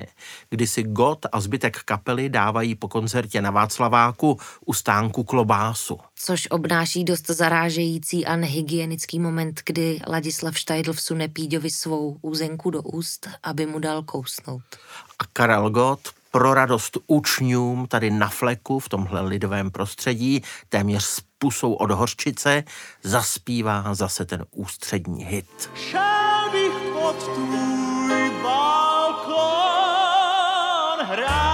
kdy 0.49 0.67
si 0.67 0.83
Gott 0.83 1.25
a 1.31 1.39
zbytek 1.39 1.77
kapely 1.77 2.29
dávají 2.29 2.75
po 2.75 2.87
koncertě 2.87 3.41
na 3.41 3.51
Václaváku 3.51 4.39
u 4.65 4.73
stánku 4.73 5.23
klobásu. 5.23 5.99
Což 6.15 6.47
obnáší 6.51 7.03
dost 7.03 7.27
zarážející 7.27 8.25
a 8.25 8.35
nehygienický 8.35 9.19
moment, 9.19 9.61
kdy 9.65 9.99
Ladislav 10.07 10.57
Štajdl 10.57 10.93
vsune 10.93 11.27
Píďovi 11.27 11.69
svou 11.69 12.17
úzenku 12.21 12.69
do 12.69 12.81
úst, 12.81 13.29
aby 13.43 13.65
mu 13.65 13.79
dal 13.79 14.03
kousnout. 14.03 14.63
A 15.19 15.25
Karel 15.33 15.69
Gott 15.69 16.22
pro 16.33 16.53
radost 16.53 16.97
učňům 17.07 17.87
tady 17.87 18.11
na 18.11 18.29
fleku 18.29 18.79
v 18.79 18.89
tomhle 18.89 19.21
lidovém 19.21 19.71
prostředí, 19.71 20.43
téměř 20.69 21.03
s 21.03 21.21
pusou 21.37 21.73
od 21.73 21.91
hořčice, 21.91 22.63
zaspívá 23.03 23.93
zase 23.93 24.25
ten 24.25 24.45
ústřední 24.51 25.25
hit. 25.25 25.69
Šel 25.75 26.49
bych 26.51 26.73
pod 26.93 27.23
tvůj 27.23 28.31
balkon 28.43 29.43
hrát. 31.05 31.52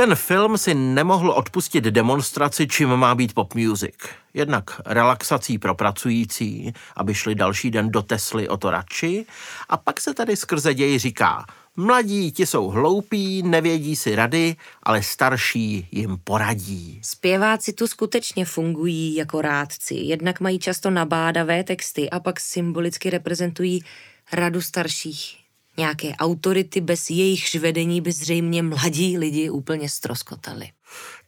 Ten 0.00 0.14
film 0.14 0.58
si 0.58 0.74
nemohl 0.74 1.30
odpustit 1.30 1.84
demonstraci, 1.84 2.66
čím 2.66 2.88
má 2.88 3.14
být 3.14 3.34
pop 3.34 3.54
music. 3.54 3.94
Jednak 4.34 4.80
relaxací 4.86 5.58
pro 5.58 5.74
pracující, 5.74 6.72
aby 6.96 7.14
šli 7.14 7.34
další 7.34 7.70
den 7.70 7.90
do 7.90 8.02
Tesly 8.02 8.48
o 8.48 8.56
to 8.56 8.70
radši. 8.70 9.26
A 9.68 9.76
pak 9.76 10.00
se 10.00 10.14
tady 10.14 10.36
skrze 10.36 10.74
děj 10.74 10.98
říká, 10.98 11.44
mladí 11.76 12.32
ti 12.32 12.46
jsou 12.46 12.68
hloupí, 12.68 13.42
nevědí 13.42 13.96
si 13.96 14.14
rady, 14.14 14.56
ale 14.82 15.02
starší 15.02 15.88
jim 15.92 16.18
poradí. 16.24 17.00
Zpěváci 17.04 17.72
tu 17.72 17.86
skutečně 17.86 18.44
fungují 18.44 19.14
jako 19.14 19.42
rádci. 19.42 19.94
Jednak 19.94 20.40
mají 20.40 20.58
často 20.58 20.90
nabádavé 20.90 21.64
texty 21.64 22.10
a 22.10 22.20
pak 22.20 22.40
symbolicky 22.40 23.10
reprezentují 23.10 23.84
radu 24.32 24.60
starších. 24.60 25.39
Nějaké 25.80 26.12
autority, 26.16 26.80
bez 26.80 27.10
jejichž 27.10 27.54
vedení 27.54 28.00
by 28.00 28.12
zřejmě 28.12 28.62
mladí 28.62 29.18
lidi 29.18 29.50
úplně 29.50 29.88
stroskotali. 29.88 30.68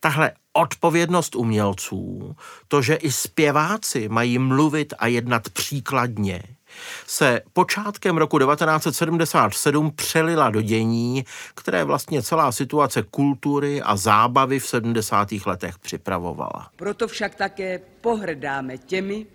Tahle 0.01 0.33
odpovědnost 0.53 1.37
umělců, 1.37 2.37
to, 2.69 2.83
že 2.83 2.95
i 2.95 3.13
zpěváci 3.13 4.09
mají 4.09 4.39
mluvit 4.39 4.95
a 4.99 5.07
jednat 5.07 5.49
příkladně, 5.49 6.43
se 7.07 7.41
počátkem 7.53 8.17
roku 8.17 8.39
1977 8.39 9.91
přelila 9.91 10.51
do 10.51 10.63
dění, 10.63 11.25
které 11.55 11.85
vlastně 11.85 12.23
celá 12.23 12.53
situace 12.53 13.03
kultury 13.03 13.83
a 13.83 13.97
zábavy 13.97 14.59
v 14.59 14.67
70. 14.67 15.29
letech 15.47 15.79
připravovala. 15.79 16.71
Proto 16.77 17.09
však 17.09 17.35
také 17.35 17.81
pohrdáme 18.01 18.79
těmi, 18.79 19.27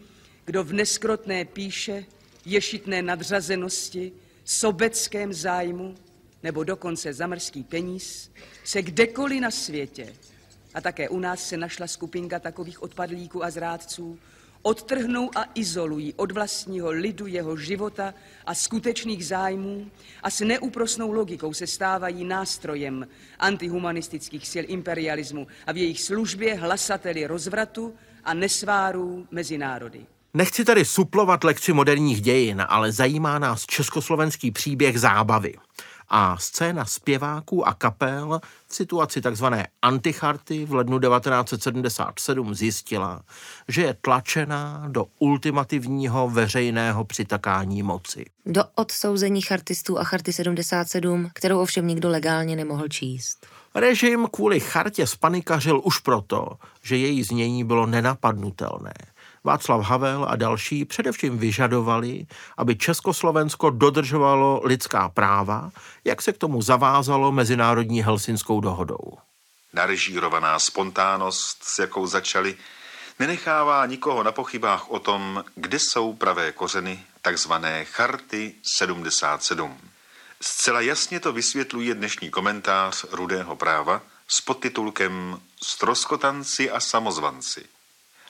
kdo 0.45 0.63
v 0.63 0.73
neskrotné 0.73 1.45
píše, 1.45 2.05
ješitné 2.45 3.01
nadřazenosti, 3.01 4.11
sobeckém 4.47 5.33
zájmu 5.33 5.95
nebo 6.43 6.63
dokonce 6.63 7.13
zamrský 7.13 7.63
peníz 7.63 8.31
se 8.63 8.81
kdekoliv 8.81 9.41
na 9.41 9.51
světě, 9.51 10.13
a 10.73 10.81
také 10.81 11.09
u 11.09 11.19
nás 11.19 11.47
se 11.47 11.57
našla 11.57 11.87
skupinka 11.87 12.39
takových 12.39 12.83
odpadlíků 12.83 13.43
a 13.43 13.49
zrádců, 13.49 14.19
odtrhnou 14.61 15.29
a 15.35 15.45
izolují 15.55 16.13
od 16.13 16.31
vlastního 16.31 16.91
lidu 16.91 17.27
jeho 17.27 17.57
života 17.57 18.13
a 18.45 18.55
skutečných 18.55 19.25
zájmů 19.25 19.91
a 20.23 20.29
s 20.29 20.39
neúprosnou 20.39 21.11
logikou 21.11 21.53
se 21.53 21.67
stávají 21.67 22.23
nástrojem 22.23 23.07
antihumanistických 23.39 24.47
sil 24.51 24.65
imperialismu 24.67 25.47
a 25.67 25.71
v 25.71 25.77
jejich 25.77 26.01
službě 26.01 26.55
hlasateli 26.55 27.27
rozvratu 27.27 27.95
a 28.23 28.33
nesvárů 28.33 29.27
mezi 29.31 29.57
národy. 29.57 30.05
Nechci 30.37 30.65
tady 30.65 30.85
suplovat 30.85 31.43
lekci 31.43 31.73
moderních 31.73 32.21
dějin, 32.21 32.65
ale 32.69 32.91
zajímá 32.91 33.39
nás 33.39 33.65
československý 33.65 34.51
příběh 34.51 34.99
zábavy. 34.99 35.53
A 36.09 36.37
scéna 36.37 36.85
zpěváků 36.85 37.67
a 37.67 37.73
kapel 37.73 38.39
v 38.67 38.75
situaci 38.75 39.21
takzvané 39.21 39.67
anticharty 39.81 40.65
v 40.65 40.73
lednu 40.73 40.99
1977 40.99 42.55
zjistila, 42.55 43.21
že 43.67 43.81
je 43.81 43.93
tlačená 44.01 44.85
do 44.87 45.05
ultimativního 45.19 46.29
veřejného 46.29 47.03
přitakání 47.03 47.83
moci. 47.83 48.25
Do 48.45 48.63
odsouzení 48.75 49.41
chartistů 49.41 49.99
a 49.99 50.03
charty 50.03 50.33
77, 50.33 51.29
kterou 51.33 51.59
ovšem 51.59 51.87
nikdo 51.87 52.09
legálně 52.09 52.55
nemohl 52.55 52.87
číst. 52.87 53.47
Režim 53.75 54.27
kvůli 54.31 54.59
chartě 54.59 55.07
spanikařil 55.07 55.81
už 55.83 55.99
proto, 55.99 56.49
že 56.83 56.97
její 56.97 57.23
znění 57.23 57.63
bylo 57.63 57.85
nenapadnutelné. 57.85 58.93
Václav 59.47 59.85
Havel 59.85 60.25
a 60.29 60.35
další 60.35 60.85
především 60.85 61.37
vyžadovali, 61.37 62.25
aby 62.57 62.75
Československo 62.75 63.69
dodržovalo 63.69 64.61
lidská 64.63 65.09
práva, 65.09 65.69
jak 66.05 66.21
se 66.21 66.33
k 66.33 66.37
tomu 66.37 66.61
zavázalo 66.61 67.31
Mezinárodní 67.31 68.03
helsinskou 68.03 68.61
dohodou. 68.61 69.17
Narežírovaná 69.73 70.59
spontánnost, 70.59 71.63
s 71.63 71.79
jakou 71.79 72.07
začali, 72.07 72.57
nenechává 73.19 73.85
nikoho 73.85 74.23
na 74.23 74.31
pochybách 74.31 74.91
o 74.91 74.99
tom, 74.99 75.43
kde 75.55 75.79
jsou 75.79 76.13
pravé 76.13 76.51
kořeny 76.51 76.99
takzvané 77.21 77.85
Charty 77.85 78.53
77. 78.77 79.77
Zcela 80.41 80.81
jasně 80.81 81.19
to 81.19 81.33
vysvětluje 81.33 81.95
dnešní 81.95 82.29
komentář 82.29 83.05
Rudého 83.11 83.55
práva 83.55 84.01
s 84.27 84.41
podtitulkem 84.41 85.39
Stroskotanci 85.63 86.71
a 86.71 86.79
samozvanci. 86.79 87.76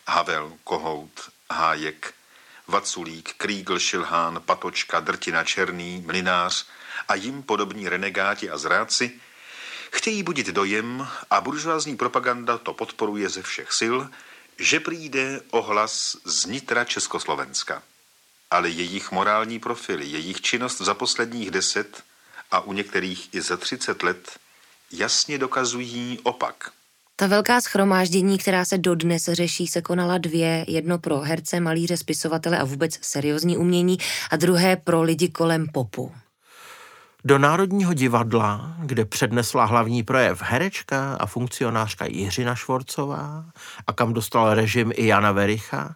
Havel, 0.08 0.54
Kohout, 0.64 1.30
Hájek, 1.52 2.14
Vaculík, 2.68 3.34
Krígl, 3.38 3.80
Šilhán, 3.80 4.42
Patočka, 4.46 5.00
Drtina, 5.00 5.44
Černý, 5.44 6.04
Mlinář 6.06 6.66
a 7.08 7.16
jim 7.16 7.44
podobní 7.44 7.90
renegáti 7.90 8.50
a 8.50 8.58
zráci 8.58 9.20
chtějí 9.92 10.24
budit 10.24 10.48
dojem 10.48 11.08
a 11.30 11.42
buržoázní 11.42 11.98
propaganda 11.98 12.58
to 12.58 12.74
podporuje 12.74 13.30
ze 13.30 13.42
všech 13.42 13.74
sil, 13.80 13.96
že 14.60 14.80
přijde 14.80 15.42
ohlas 15.52 16.18
z 16.26 16.46
nitra 16.46 16.86
Československa. 16.86 17.84
Ale 18.52 18.70
jejich 18.70 19.12
morální 19.12 19.60
profily, 19.60 20.06
jejich 20.06 20.42
činnost 20.42 20.82
za 20.82 20.94
posledních 20.94 21.52
deset 21.52 22.04
a 22.52 22.60
u 22.60 22.74
některých 22.74 23.34
i 23.34 23.42
za 23.42 23.58
třicet 23.58 24.04
let 24.04 24.40
jasně 24.92 25.38
dokazují 25.38 26.20
opak. 26.24 26.72
Ta 27.20 27.28
velká 27.28 27.62
schromáždění, 27.62 28.38
která 28.38 28.66
se 28.66 28.78
dodnes 28.78 29.24
řeší, 29.32 29.68
se 29.68 29.82
konala 29.82 30.18
dvě. 30.18 30.66
Jedno 30.68 31.00
pro 31.00 31.20
herce, 31.20 31.60
malíře, 31.60 31.98
spisovatele 31.98 32.58
a 32.58 32.64
vůbec 32.64 33.00
seriózní 33.02 33.58
umění 33.58 33.98
a 34.32 34.36
druhé 34.36 34.76
pro 34.76 35.02
lidi 35.02 35.30
kolem 35.30 35.68
popu. 35.74 36.12
Do 37.26 37.38
Národního 37.38 37.94
divadla, 37.94 38.76
kde 38.80 39.06
přednesla 39.06 39.66
hlavní 39.66 40.04
projev 40.04 40.42
herečka 40.42 41.14
a 41.20 41.26
funkcionářka 41.26 42.06
Jiřina 42.06 42.56
Švorcová 42.56 43.46
a 43.88 43.94
kam 43.94 44.14
dostal 44.14 44.54
režim 44.54 44.92
i 44.96 45.08
Jana 45.08 45.32
Vericha, 45.32 45.96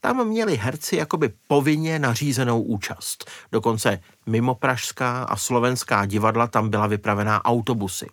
tam 0.00 0.28
měli 0.28 0.56
herci 0.56 0.96
jakoby 0.96 1.30
povinně 1.46 1.98
nařízenou 1.98 2.62
účast. 2.62 3.30
Dokonce 3.52 4.00
mimo 4.26 4.54
pražská 4.54 5.22
a 5.22 5.36
slovenská 5.36 6.06
divadla 6.06 6.46
tam 6.46 6.68
byla 6.68 6.86
vypravená 6.86 7.44
autobusy. 7.44 8.06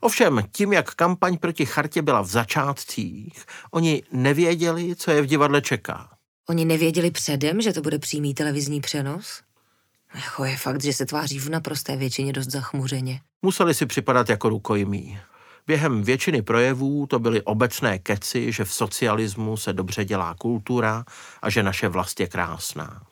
Ovšem, 0.00 0.42
tím, 0.52 0.72
jak 0.72 0.94
kampaň 0.94 1.38
proti 1.38 1.66
chartě 1.66 2.02
byla 2.02 2.20
v 2.20 2.26
začátcích, 2.26 3.44
oni 3.70 4.02
nevěděli, 4.12 4.96
co 4.96 5.10
je 5.10 5.22
v 5.22 5.26
divadle 5.26 5.62
čeká. 5.62 6.08
Oni 6.48 6.64
nevěděli 6.64 7.10
předem, 7.10 7.60
že 7.60 7.72
to 7.72 7.80
bude 7.80 7.98
přímý 7.98 8.34
televizní 8.34 8.80
přenos? 8.80 9.42
Jako 10.14 10.44
je 10.44 10.56
fakt, 10.56 10.82
že 10.82 10.92
se 10.92 11.06
tváří 11.06 11.38
v 11.38 11.48
naprosté 11.48 11.96
většině 11.96 12.32
dost 12.32 12.50
zachmuřeně. 12.50 13.20
Museli 13.42 13.74
si 13.74 13.86
připadat 13.86 14.28
jako 14.28 14.48
rukojmí. 14.48 15.18
Během 15.66 16.02
většiny 16.02 16.42
projevů 16.42 17.06
to 17.06 17.18
byly 17.18 17.42
obecné 17.42 17.98
keci, 17.98 18.52
že 18.52 18.64
v 18.64 18.72
socialismu 18.72 19.56
se 19.56 19.72
dobře 19.72 20.04
dělá 20.04 20.34
kultura 20.34 21.04
a 21.42 21.50
že 21.50 21.62
naše 21.62 21.88
vlast 21.88 22.20
je 22.20 22.26
krásná. 22.26 23.02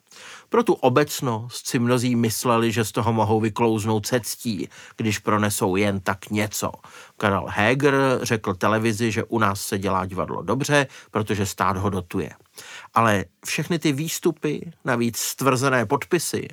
Pro 0.48 0.62
tu 0.62 0.72
obecnost 0.72 1.66
si 1.66 1.78
mnozí 1.78 2.16
mysleli, 2.16 2.72
že 2.72 2.84
z 2.84 2.92
toho 2.92 3.12
mohou 3.12 3.40
vyklouznout 3.40 4.06
se 4.06 4.20
ctí, 4.20 4.68
když 4.96 5.18
pronesou 5.18 5.76
jen 5.76 6.00
tak 6.00 6.30
něco. 6.30 6.72
Karel 7.16 7.46
Heger 7.48 7.94
řekl 8.22 8.54
televizi, 8.54 9.12
že 9.12 9.24
u 9.24 9.38
nás 9.38 9.60
se 9.60 9.78
dělá 9.78 10.06
divadlo 10.06 10.42
dobře, 10.42 10.86
protože 11.10 11.46
stát 11.46 11.76
ho 11.76 11.90
dotuje. 11.90 12.30
Ale 12.94 13.24
všechny 13.44 13.78
ty 13.78 13.92
výstupy, 13.92 14.72
navíc 14.84 15.18
stvrzené 15.18 15.86
podpisy, 15.86 16.48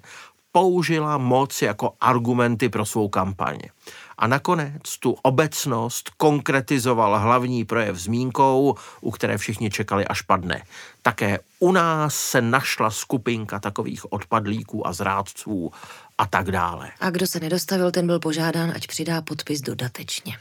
použila 0.51 1.17
moc 1.17 1.62
jako 1.62 1.93
argumenty 2.01 2.69
pro 2.69 2.86
svou 2.86 3.10
kampaň. 3.10 3.58
A 4.17 4.28
nakonec 4.28 4.97
tu 4.99 5.17
obecnost 5.21 6.10
konkretizoval 6.17 7.19
hlavní 7.19 7.65
projev 7.65 7.95
zmínkou, 7.95 8.76
u 9.02 9.12
které 9.12 9.38
všichni 9.38 9.69
čekali, 9.69 10.08
až 10.08 10.21
padne. 10.21 10.63
Také 11.02 11.39
u 11.60 11.71
nás 11.71 12.15
se 12.15 12.41
našla 12.41 12.91
skupinka 12.91 13.60
takových 13.60 14.13
odpadlíků 14.13 14.88
a 14.88 14.93
zrádců 14.93 15.71
a 16.17 16.26
tak 16.26 16.52
dále. 16.52 16.91
A 16.99 17.10
kdo 17.10 17.28
se 17.28 17.39
nedostavil, 17.39 17.91
ten 17.91 18.08
byl 18.08 18.19
požádán, 18.19 18.73
ať 18.76 18.88
přidá 18.88 19.21
podpis 19.21 19.62
dodatečně. 19.62 20.38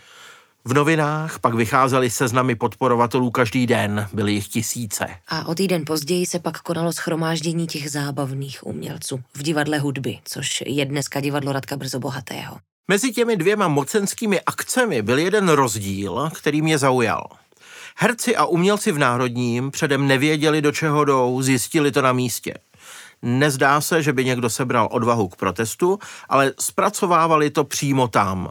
V 0.64 0.74
novinách 0.74 1.38
pak 1.38 1.54
vycházely 1.54 2.10
seznamy 2.10 2.54
podporovatelů 2.54 3.30
každý 3.30 3.66
den, 3.66 4.08
byly 4.12 4.32
jich 4.32 4.48
tisíce. 4.48 5.06
A 5.28 5.46
o 5.46 5.54
týden 5.54 5.82
později 5.86 6.26
se 6.26 6.38
pak 6.38 6.60
konalo 6.60 6.92
schromáždění 6.92 7.66
těch 7.66 7.90
zábavných 7.90 8.66
umělců 8.66 9.20
v 9.34 9.42
divadle 9.42 9.78
hudby, 9.78 10.18
což 10.24 10.62
je 10.66 10.84
dneska 10.84 11.20
divadlo 11.20 11.52
Radka 11.52 11.76
Brzo 11.76 11.98
Bohatého. 11.98 12.58
Mezi 12.88 13.12
těmi 13.12 13.36
dvěma 13.36 13.68
mocenskými 13.68 14.40
akcemi 14.40 15.02
byl 15.02 15.18
jeden 15.18 15.48
rozdíl, 15.48 16.30
který 16.34 16.62
mě 16.62 16.78
zaujal. 16.78 17.26
Herci 17.96 18.36
a 18.36 18.44
umělci 18.44 18.92
v 18.92 18.98
Národním 18.98 19.70
předem 19.70 20.08
nevěděli, 20.08 20.62
do 20.62 20.72
čeho 20.72 21.04
jdou, 21.04 21.42
zjistili 21.42 21.92
to 21.92 22.02
na 22.02 22.12
místě. 22.12 22.54
Nezdá 23.22 23.80
se, 23.80 24.02
že 24.02 24.12
by 24.12 24.24
někdo 24.24 24.50
sebral 24.50 24.88
odvahu 24.90 25.28
k 25.28 25.36
protestu, 25.36 25.98
ale 26.28 26.52
zpracovávali 26.60 27.50
to 27.50 27.64
přímo 27.64 28.08
tam. 28.08 28.50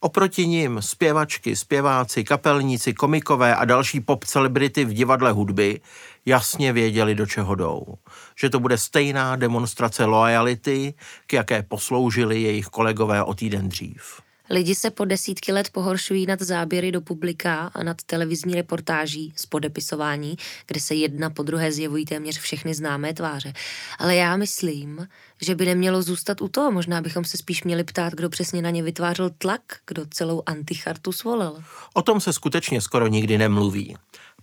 Oproti 0.00 0.46
nim 0.46 0.82
zpěvačky, 0.82 1.56
zpěváci, 1.56 2.24
kapelníci, 2.24 2.94
komikové 2.94 3.56
a 3.56 3.64
další 3.64 4.00
pop 4.00 4.24
celebrity 4.24 4.84
v 4.84 4.92
divadle 4.92 5.32
hudby 5.32 5.80
jasně 6.26 6.72
věděli, 6.72 7.14
do 7.14 7.26
čeho 7.26 7.54
jdou. 7.54 7.84
Že 8.40 8.50
to 8.50 8.60
bude 8.60 8.78
stejná 8.78 9.36
demonstrace 9.36 10.04
lojality, 10.04 10.94
k 11.26 11.32
jaké 11.32 11.62
posloužili 11.62 12.42
jejich 12.42 12.66
kolegové 12.66 13.24
o 13.24 13.34
týden 13.34 13.68
dřív. 13.68 14.20
Lidi 14.52 14.74
se 14.74 14.90
po 14.90 15.04
desítky 15.04 15.52
let 15.52 15.70
pohoršují 15.70 16.26
nad 16.26 16.42
záběry 16.42 16.92
do 16.92 17.00
publika 17.00 17.70
a 17.74 17.82
nad 17.82 18.02
televizní 18.02 18.54
reportáží 18.54 19.32
z 19.36 19.46
podepisování, 19.46 20.36
kde 20.66 20.80
se 20.80 20.94
jedna 20.94 21.30
po 21.30 21.42
druhé 21.42 21.72
zjevují 21.72 22.04
téměř 22.04 22.38
všechny 22.38 22.74
známé 22.74 23.14
tváře. 23.14 23.52
Ale 23.98 24.16
já 24.16 24.36
myslím, 24.36 25.08
že 25.40 25.54
by 25.54 25.66
nemělo 25.66 26.02
zůstat 26.02 26.40
u 26.40 26.48
toho. 26.48 26.70
Možná 26.70 27.00
bychom 27.00 27.24
se 27.24 27.36
spíš 27.36 27.64
měli 27.64 27.84
ptát, 27.84 28.12
kdo 28.12 28.28
přesně 28.28 28.62
na 28.62 28.70
ně 28.70 28.82
vytvářel 28.82 29.30
tlak, 29.38 29.60
kdo 29.86 30.06
celou 30.06 30.42
antichartu 30.46 31.12
svolil. 31.12 31.62
O 31.94 32.02
tom 32.02 32.20
se 32.20 32.32
skutečně 32.32 32.80
skoro 32.80 33.06
nikdy 33.06 33.38
nemluví. 33.38 33.96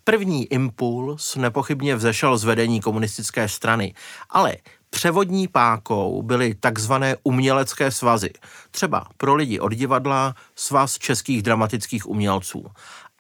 První 0.07 0.45
impuls 0.45 1.35
nepochybně 1.35 1.95
vzešel 1.95 2.37
z 2.37 2.43
vedení 2.43 2.81
komunistické 2.81 3.49
strany, 3.49 3.93
ale 4.29 4.57
Převodní 4.89 5.47
pákou 5.47 6.21
byly 6.21 6.55
takzvané 6.55 7.15
umělecké 7.23 7.91
svazy, 7.91 8.29
třeba 8.71 9.07
pro 9.17 9.35
lidi 9.35 9.59
od 9.59 9.73
divadla 9.73 10.35
Svaz 10.55 10.97
českých 10.97 11.43
dramatických 11.43 12.09
umělců. 12.09 12.65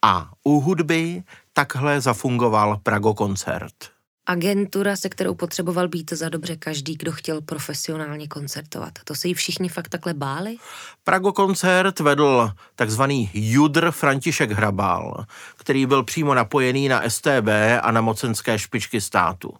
A 0.01 0.31
u 0.43 0.59
hudby 0.59 1.23
takhle 1.53 2.01
zafungoval 2.01 2.77
Pragokoncert. 2.83 3.96
Agentura, 4.29 4.95
se 4.95 5.09
kterou 5.09 5.35
potřeboval 5.35 5.87
být 5.87 6.13
za 6.13 6.29
dobře 6.29 6.55
každý, 6.55 6.95
kdo 6.95 7.11
chtěl 7.11 7.41
profesionálně 7.41 8.27
koncertovat. 8.27 8.93
To 9.03 9.15
se 9.15 9.27
jí 9.27 9.33
všichni 9.33 9.69
fakt 9.69 9.89
takhle 9.89 10.13
báli? 10.13 10.55
Pragokoncert 11.03 11.99
vedl 11.99 12.51
takzvaný 12.75 13.29
Judr 13.33 13.91
František 13.91 14.51
Hrabal, 14.51 15.25
který 15.57 15.85
byl 15.85 16.03
přímo 16.03 16.33
napojený 16.33 16.87
na 16.87 17.09
STB 17.09 17.47
a 17.81 17.91
na 17.91 18.01
mocenské 18.01 18.59
špičky 18.59 19.01
státu. 19.01 19.53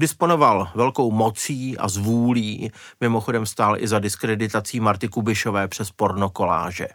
Disponoval 0.00 0.68
velkou 0.74 1.10
mocí 1.10 1.78
a 1.78 1.88
zvůlí, 1.88 2.72
mimochodem 3.00 3.46
stál 3.46 3.76
i 3.78 3.88
za 3.88 3.98
diskreditací 3.98 4.80
Marty 4.80 5.08
Kubišové 5.08 5.68
přes 5.68 5.90
pornokoláže. 5.90 6.88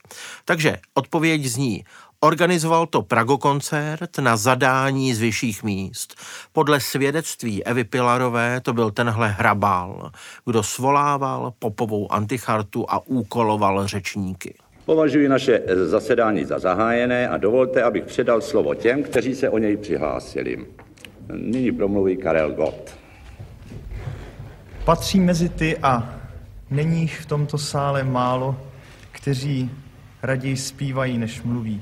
Takže 0.46 0.78
odpověď 0.94 1.46
zní, 1.46 1.84
Organizoval 2.24 2.88
to 2.88 3.02
Pragokoncert 3.02 4.20
na 4.20 4.38
zadání 4.38 5.14
z 5.14 5.20
vyšších 5.20 5.64
míst. 5.64 6.16
Podle 6.54 6.80
svědectví 6.80 7.64
Evy 7.64 7.84
Pilarové 7.84 8.62
to 8.62 8.74
byl 8.74 8.92
tenhle 8.92 9.30
hrabál, 9.30 10.12
kdo 10.46 10.64
svolával 10.64 11.54
popovou 11.60 12.12
antichartu 12.12 12.86
a 12.90 13.08
úkoloval 13.08 13.88
řečníky. 13.88 14.56
Považuji 14.86 15.28
naše 15.28 15.62
zasedání 15.86 16.46
za 16.46 16.60
zahájené 16.60 17.30
a 17.30 17.38
dovolte, 17.38 17.84
abych 17.84 18.04
předal 18.04 18.42
slovo 18.42 18.76
těm, 18.76 19.04
kteří 19.04 19.36
se 19.36 19.50
o 19.50 19.58
něj 19.58 19.78
přihlásili. 19.78 20.66
Nyní 21.36 21.72
promluví 21.72 22.18
Karel 22.18 22.52
Gott. 22.52 22.98
Patří 24.86 25.20
mezi 25.20 25.50
ty 25.50 25.78
a 25.78 26.16
není 26.70 27.02
jich 27.02 27.22
v 27.22 27.26
tomto 27.26 27.58
sále 27.58 28.04
málo, 28.04 28.56
kteří 29.12 29.72
raději 30.22 30.58
zpívají, 30.58 31.18
než 31.18 31.42
mluví. 31.42 31.82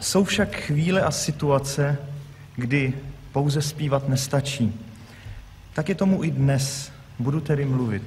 Jsou 0.00 0.24
však 0.24 0.56
chvíle 0.56 1.02
a 1.02 1.10
situace, 1.10 1.98
kdy 2.56 2.94
pouze 3.32 3.62
zpívat 3.62 4.08
nestačí. 4.08 4.80
Tak 5.74 5.88
je 5.88 5.94
tomu 5.94 6.24
i 6.24 6.30
dnes. 6.30 6.92
Budu 7.18 7.40
tedy 7.40 7.64
mluvit. 7.64 8.02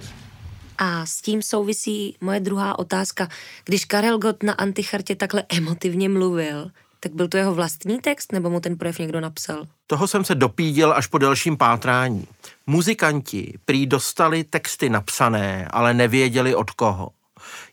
A 0.77 1.06
s 1.06 1.21
tím 1.21 1.41
souvisí 1.41 2.17
moje 2.21 2.39
druhá 2.39 2.79
otázka. 2.79 3.27
Když 3.65 3.86
Karel 3.86 4.17
Gott 4.17 4.43
na 4.43 4.53
Antichartě 4.53 5.15
takhle 5.15 5.43
emotivně 5.49 6.10
mluvil, 6.10 6.71
Tak 7.03 7.13
byl 7.13 7.27
to 7.27 7.38
jeho 7.38 7.56
vlastní 7.56 7.99
text, 7.99 8.32
nebo 8.32 8.49
mu 8.49 8.60
ten 8.60 8.77
projev 8.77 8.99
někdo 8.99 9.19
napsal? 9.19 9.67
Toho 9.88 10.08
jsem 10.08 10.23
se 10.25 10.36
dopídil 10.36 10.93
až 10.93 11.08
po 11.08 11.17
delším 11.17 11.58
pátrání. 11.58 12.27
Muzikanti 12.67 13.53
prý 13.65 13.86
dostali 13.86 14.43
texty 14.43 14.89
napsané, 14.89 15.67
ale 15.71 15.93
nevěděli 15.93 16.56
od 16.56 16.71
koho. 16.71 17.10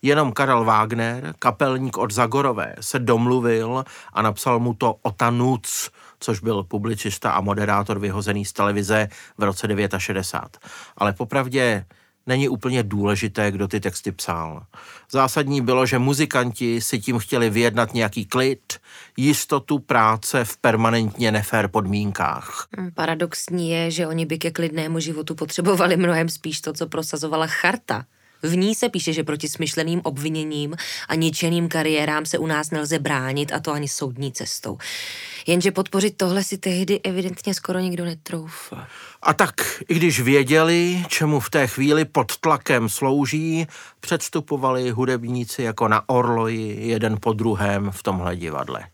Jenom 0.03 0.33
Karel 0.33 0.65
Wagner, 0.65 1.35
kapelník 1.39 1.99
od 1.99 2.11
Zagorové, 2.11 2.75
se 2.81 2.99
domluvil 2.99 3.85
a 4.13 4.23
napsal 4.23 4.61
mu 4.61 4.75
to 4.75 4.97
Ota 5.03 5.31
Nuc, 5.31 5.91
což 6.21 6.41
byl 6.41 6.63
publicista 6.63 7.31
a 7.31 7.41
moderátor 7.41 7.99
vyhozený 7.99 8.45
z 8.45 8.53
televize 8.53 9.09
v 9.39 9.43
roce 9.43 9.67
69. 9.99 10.59
Ale 10.97 11.13
popravdě 11.13 11.85
není 12.27 12.49
úplně 12.49 12.83
důležité, 12.83 13.51
kdo 13.51 13.69
ty 13.69 13.81
texty 13.81 14.13
psal. 14.13 14.63
Zásadní 15.11 15.61
bylo, 15.61 15.87
že 15.87 15.99
muzikanti 15.99 16.81
si 16.81 16.99
tím 16.99 17.19
chtěli 17.19 17.51
vyjednat 17.51 17.95
nějaký 17.95 18.27
klid, 18.27 18.73
jistotu 19.17 19.79
práce 19.79 20.45
v 20.45 20.57
permanentně 20.57 21.33
nefér 21.33 21.69
podmínkách. 21.69 22.69
Hm, 22.77 22.91
Paradoxní 22.95 23.71
je, 23.71 23.91
že 23.91 24.07
oni 24.07 24.27
by 24.27 24.39
ke 24.39 24.51
klidnému 24.51 25.01
životu 25.01 25.35
potřebovali 25.35 25.97
mnohem 25.97 26.29
spíš 26.29 26.61
to, 26.61 26.73
co 26.73 26.87
prosazovala 26.87 27.47
charta. 27.47 28.05
V 28.43 28.57
ní 28.57 28.75
se 28.75 28.89
píše, 28.89 29.13
že 29.13 29.25
proti 29.25 29.49
smyšleným 29.49 30.01
obviněním 30.05 30.77
a 31.09 31.15
ničeným 31.15 31.69
kariérám 31.69 32.27
se 32.27 32.39
u 32.39 32.47
nás 32.47 32.71
nelze 32.71 32.99
bránit, 32.99 33.53
a 33.53 33.61
to 33.61 33.73
ani 33.73 33.89
soudní 33.89 34.33
cestou. 34.33 34.79
Jenže 35.47 35.71
podpořit 35.71 36.17
tohle 36.17 36.45
si 36.45 36.59
tehdy 36.59 37.01
evidentně 37.01 37.55
skoro 37.55 37.79
nikdo 37.79 38.05
netroufl. 38.05 38.79
A 39.23 39.35
tak, 39.35 39.55
i 39.89 39.95
když 39.95 40.21
věděli, 40.21 41.05
čemu 41.09 41.41
v 41.41 41.51
té 41.51 41.67
chvíli 41.67 42.05
pod 42.05 42.37
tlakem 42.37 42.89
slouží, 42.89 43.67
předstupovali 44.01 44.91
hudebníci 44.91 45.63
jako 45.63 45.89
na 45.89 46.09
orloji 46.09 46.89
jeden 46.89 47.17
po 47.21 47.33
druhém 47.33 47.91
v 47.91 48.03
tomhle 48.03 48.37
divadle. 48.37 48.87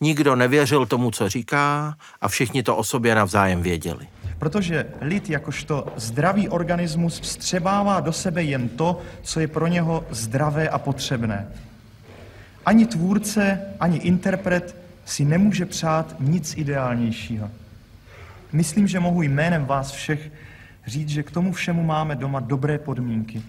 Nikdo 0.00 0.36
nevěřil 0.36 0.86
tomu, 0.86 1.10
co 1.10 1.28
říká 1.28 1.94
a 2.20 2.28
všichni 2.28 2.62
to 2.62 2.76
o 2.76 2.84
sobě 2.84 3.14
navzájem 3.14 3.62
věděli. 3.62 4.06
Protože 4.38 4.86
lid 5.00 5.30
jakožto 5.30 5.92
zdravý 5.96 6.48
organismus 6.48 7.20
vstřebává 7.20 8.00
do 8.00 8.12
sebe 8.12 8.42
jen 8.42 8.68
to, 8.68 9.00
co 9.22 9.40
je 9.40 9.48
pro 9.48 9.66
něho 9.66 10.06
zdravé 10.10 10.68
a 10.68 10.78
potřebné. 10.78 11.48
Ani 12.66 12.86
tvůrce, 12.86 13.60
ani 13.80 13.98
interpret 13.98 14.76
si 15.04 15.24
nemůže 15.24 15.66
přát 15.66 16.16
nic 16.20 16.54
ideálnějšího. 16.56 17.50
Myslím, 18.52 18.86
že 18.86 19.00
mohu 19.00 19.22
jménem 19.22 19.66
vás 19.66 19.90
všech 19.90 20.32
říct, 20.86 21.08
že 21.08 21.22
k 21.22 21.30
tomu 21.30 21.52
všemu 21.52 21.82
máme 21.82 22.16
doma 22.16 22.40
dobré 22.40 22.78
podmínky. 22.78 23.42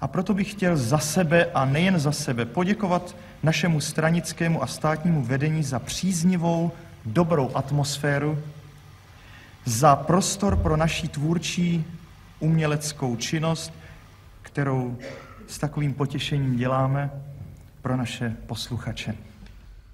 A 0.00 0.08
proto 0.08 0.34
bych 0.34 0.50
chtěl 0.50 0.76
za 0.76 0.98
sebe 0.98 1.46
a 1.54 1.64
nejen 1.64 1.98
za 1.98 2.12
sebe 2.12 2.44
poděkovat 2.44 3.16
našemu 3.42 3.80
stranickému 3.80 4.62
a 4.62 4.66
státnímu 4.66 5.22
vedení 5.22 5.62
za 5.62 5.78
příznivou, 5.78 6.72
dobrou 7.04 7.50
atmosféru, 7.54 8.38
za 9.68 9.96
prostor 9.96 10.56
pro 10.56 10.76
naší 10.76 11.08
tvůrčí 11.08 11.84
uměleckou 12.40 13.16
činnost, 13.16 13.72
kterou 14.42 14.98
s 15.46 15.58
takovým 15.58 15.94
potěšením 15.94 16.56
děláme 16.56 17.10
pro 17.82 17.96
naše 17.96 18.36
posluchače. 18.46 19.14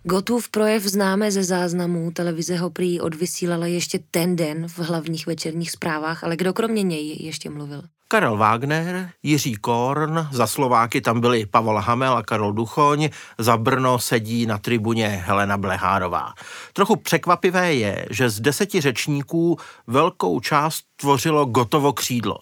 Gotův 0.06 0.48
projev 0.48 0.82
známe 0.82 1.30
ze 1.30 1.44
záznamů, 1.44 2.10
televize 2.10 2.56
ho 2.56 2.70
prý 2.70 3.00
odvysílala 3.00 3.66
ještě 3.66 3.98
ten 4.10 4.36
den 4.36 4.68
v 4.68 4.78
hlavních 4.78 5.26
večerních 5.26 5.70
zprávách, 5.70 6.24
ale 6.24 6.36
kdo 6.36 6.52
kromě 6.52 6.82
něj 6.82 7.16
ještě 7.20 7.50
mluvil? 7.50 7.82
Karel 8.08 8.36
Wagner, 8.36 9.10
Jiří 9.22 9.54
Korn, 9.54 10.28
za 10.32 10.46
Slováky 10.46 11.00
tam 11.00 11.20
byli 11.20 11.46
Pavel 11.46 11.76
Hamel 11.76 12.16
a 12.16 12.22
Karol 12.22 12.52
Duchoň, 12.52 13.08
za 13.38 13.56
Brno 13.56 13.98
sedí 13.98 14.46
na 14.46 14.58
tribuně 14.58 15.08
Helena 15.08 15.58
Blehárová. 15.58 16.32
Trochu 16.72 16.96
překvapivé 16.96 17.74
je, 17.74 18.06
že 18.10 18.30
z 18.30 18.40
deseti 18.40 18.80
řečníků 18.80 19.58
velkou 19.86 20.40
část 20.40 20.84
tvořilo 20.96 21.44
Gotovo 21.44 21.92
křídlo. 21.92 22.36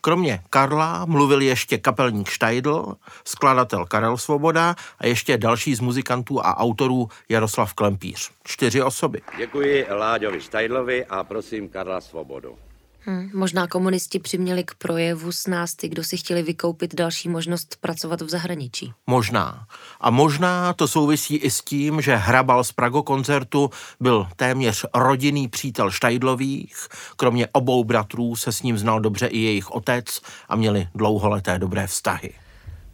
Kromě 0.00 0.42
Karla 0.50 1.04
mluvil 1.04 1.40
ještě 1.40 1.78
kapelník 1.78 2.28
Štajdl, 2.28 2.94
skladatel 3.24 3.86
Karel 3.86 4.16
Svoboda 4.16 4.74
a 4.98 5.06
ještě 5.06 5.38
další 5.38 5.74
z 5.74 5.80
muzikantů 5.80 6.46
a 6.46 6.56
autorů 6.56 7.08
Jaroslav 7.28 7.74
Klempíř. 7.74 8.30
Čtyři 8.44 8.82
osoby. 8.82 9.20
Děkuji 9.38 9.86
Láďovi 9.90 10.40
Štajdlovi 10.40 11.06
a 11.06 11.24
prosím 11.24 11.68
Karla 11.68 12.00
Svobodu. 12.00 12.65
Hm, 13.08 13.30
možná 13.34 13.66
komunisti 13.66 14.18
přiměli 14.18 14.64
k 14.64 14.74
projevu 14.74 15.32
s 15.32 15.46
nás 15.46 15.74
ty, 15.74 15.88
kdo 15.88 16.04
si 16.04 16.16
chtěli 16.16 16.42
vykoupit 16.42 16.94
další 16.94 17.28
možnost 17.28 17.76
pracovat 17.80 18.20
v 18.20 18.28
zahraničí. 18.28 18.92
Možná. 19.06 19.66
A 20.00 20.10
možná 20.10 20.72
to 20.72 20.88
souvisí 20.88 21.36
i 21.36 21.50
s 21.50 21.60
tím, 21.60 22.00
že 22.00 22.16
Hrabal 22.16 22.64
z 22.64 22.72
Prago 22.72 23.02
koncertu 23.02 23.70
byl 24.00 24.28
téměř 24.36 24.86
rodinný 24.94 25.48
přítel 25.48 25.90
Štajdlových. 25.90 26.88
Kromě 27.16 27.48
obou 27.52 27.84
bratrů 27.84 28.36
se 28.36 28.52
s 28.52 28.62
ním 28.62 28.78
znal 28.78 29.00
dobře 29.00 29.26
i 29.26 29.38
jejich 29.38 29.70
otec 29.70 30.20
a 30.48 30.56
měli 30.56 30.88
dlouholeté 30.94 31.58
dobré 31.58 31.86
vztahy. 31.86 32.32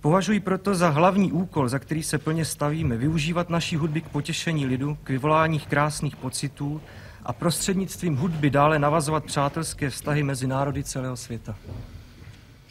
Považuji 0.01 0.41
proto 0.41 0.75
za 0.75 0.89
hlavní 0.89 1.33
úkol, 1.33 1.69
za 1.69 1.79
který 1.79 2.03
se 2.03 2.19
plně 2.19 2.45
stavíme, 2.45 2.97
využívat 2.97 3.51
naší 3.51 3.77
hudby 3.77 4.01
k 4.01 4.09
potěšení 4.09 4.67
lidu, 4.67 4.99
k 5.05 5.09
vyvolání 5.09 5.61
krásných 5.61 6.17
pocitů 6.17 6.81
a 7.25 7.33
prostřednictvím 7.33 8.17
hudby 8.17 8.51
dále 8.51 8.79
navazovat 8.79 9.25
přátelské 9.25 9.91
vztahy 9.91 10.23
mezi 10.23 10.47
národy 10.47 10.85
celého 10.85 11.17
světa. 11.17 11.57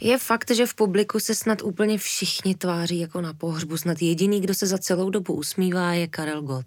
Je 0.00 0.18
fakt, 0.18 0.50
že 0.50 0.66
v 0.66 0.74
publiku 0.74 1.20
se 1.20 1.34
snad 1.34 1.62
úplně 1.62 1.98
všichni 1.98 2.54
tváří 2.54 2.98
jako 2.98 3.20
na 3.20 3.34
pohřbu. 3.34 3.76
Snad 3.76 4.02
jediný, 4.02 4.40
kdo 4.40 4.54
se 4.54 4.66
za 4.66 4.78
celou 4.78 5.10
dobu 5.10 5.34
usmívá, 5.34 5.92
je 5.92 6.06
Karel 6.06 6.42
Gott. 6.42 6.66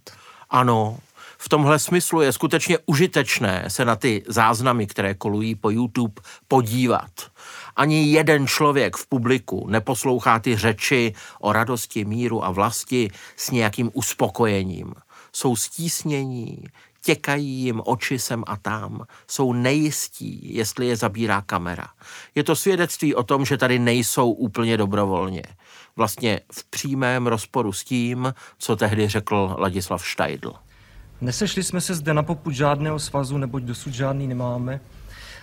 Ano, 0.49 0.97
v 1.37 1.49
tomhle 1.49 1.79
smyslu 1.79 2.21
je 2.21 2.31
skutečně 2.31 2.77
užitečné 2.85 3.65
se 3.67 3.85
na 3.85 3.95
ty 3.95 4.23
záznamy, 4.27 4.87
které 4.87 5.13
kolují 5.13 5.55
po 5.55 5.69
YouTube, 5.69 6.21
podívat. 6.47 7.11
Ani 7.75 8.11
jeden 8.11 8.47
člověk 8.47 8.97
v 8.97 9.07
publiku 9.07 9.67
neposlouchá 9.69 10.39
ty 10.39 10.57
řeči 10.57 11.13
o 11.39 11.53
radosti, 11.53 12.05
míru 12.05 12.45
a 12.45 12.51
vlasti 12.51 13.11
s 13.35 13.51
nějakým 13.51 13.91
uspokojením. 13.93 14.93
Jsou 15.33 15.55
stísnění, 15.55 16.63
těkají 17.05 17.47
jim 17.47 17.81
oči 17.85 18.19
sem 18.19 18.43
a 18.47 18.57
tam, 18.57 19.01
jsou 19.27 19.53
nejistí, 19.53 20.55
jestli 20.55 20.87
je 20.87 20.95
zabírá 20.95 21.41
kamera. 21.41 21.87
Je 22.35 22.43
to 22.43 22.55
svědectví 22.55 23.15
o 23.15 23.23
tom, 23.23 23.45
že 23.45 23.57
tady 23.57 23.79
nejsou 23.79 24.31
úplně 24.31 24.77
dobrovolně. 24.77 25.43
Vlastně 25.95 26.39
v 26.51 26.69
přímém 26.69 27.27
rozporu 27.27 27.73
s 27.73 27.83
tím, 27.83 28.33
co 28.57 28.75
tehdy 28.75 29.07
řekl 29.07 29.55
Ladislav 29.59 30.07
Štajdl. 30.07 30.53
Nesešli 31.21 31.63
jsme 31.63 31.81
se 31.81 31.95
zde 31.95 32.13
na 32.13 32.23
poput 32.23 32.51
žádného 32.51 32.99
svazu, 32.99 33.37
neboť 33.37 33.63
dosud 33.63 33.93
žádný 33.93 34.27
nemáme, 34.27 34.79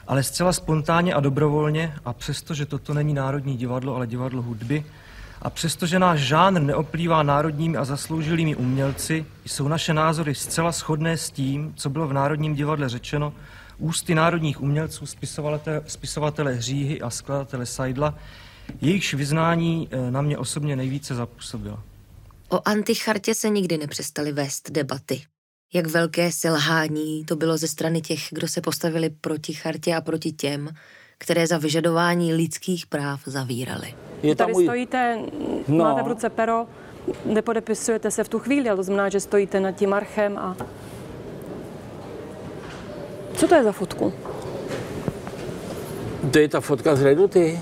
ale 0.06 0.22
zcela 0.22 0.52
spontánně 0.52 1.14
a 1.14 1.20
dobrovolně 1.20 1.94
a 2.04 2.12
přesto, 2.12 2.54
že 2.54 2.66
toto 2.66 2.94
není 2.94 3.14
Národní 3.14 3.56
divadlo, 3.56 3.96
ale 3.96 4.06
divadlo 4.06 4.42
hudby, 4.42 4.84
a 5.42 5.50
přestože 5.50 5.98
náš 5.98 6.20
žánr 6.20 6.60
neoplývá 6.60 7.22
národními 7.22 7.76
a 7.76 7.84
zasloužilými 7.84 8.56
umělci, 8.56 9.26
jsou 9.46 9.68
naše 9.68 9.94
názory 9.94 10.34
zcela 10.34 10.72
shodné 10.72 11.16
s 11.16 11.30
tím, 11.30 11.74
co 11.76 11.90
bylo 11.90 12.08
v 12.08 12.12
Národním 12.12 12.54
divadle 12.54 12.88
řečeno 12.88 13.34
ústy 13.78 14.14
národních 14.14 14.60
umělců, 14.60 15.06
spisovatele, 15.06 15.82
spisovatele 15.86 16.54
Hříhy 16.54 17.00
a 17.00 17.10
skladatele 17.10 17.66
Sajdla, 17.66 18.18
jejichž 18.80 19.14
vyznání 19.14 19.88
eh, 19.90 20.10
na 20.10 20.22
mě 20.22 20.38
osobně 20.38 20.76
nejvíce 20.76 21.14
zapůsobilo. 21.14 21.82
O 22.48 22.68
antichartě 22.68 23.34
se 23.34 23.48
nikdy 23.48 23.78
nepřestali 23.78 24.32
vést 24.32 24.70
debaty. 24.70 25.22
Jak 25.74 25.86
velké 25.86 26.32
selhání 26.32 27.24
to 27.24 27.36
bylo 27.36 27.58
ze 27.58 27.68
strany 27.68 28.00
těch, 28.00 28.20
kdo 28.30 28.48
se 28.48 28.60
postavili 28.60 29.10
proti 29.10 29.52
chartě 29.52 29.94
a 29.94 30.00
proti 30.00 30.32
těm, 30.32 30.68
které 31.18 31.46
za 31.46 31.58
vyžadování 31.58 32.34
lidských 32.34 32.86
práv 32.86 33.20
zavírali. 33.26 33.94
Je 34.22 34.36
Tady 34.36 34.52
můj... 34.52 34.64
stojíte, 34.64 35.18
no. 35.68 35.84
máte 35.84 36.02
v 36.02 36.06
ruce 36.06 36.30
pero, 36.30 36.66
nepodepisujete 37.24 38.10
se 38.10 38.24
v 38.24 38.28
tu 38.28 38.38
chvíli, 38.38 38.68
ale 38.68 38.76
to 38.76 38.82
znamená, 38.82 39.08
že 39.08 39.20
stojíte 39.20 39.60
nad 39.60 39.72
tím 39.72 39.94
archem 39.94 40.38
a... 40.38 40.56
Co 43.34 43.48
to 43.48 43.54
je 43.54 43.64
za 43.64 43.72
fotku? 43.72 44.12
To 46.30 46.38
je 46.38 46.48
ta 46.48 46.60
fotka 46.60 46.96
z 46.96 47.02
Reduty. 47.02 47.60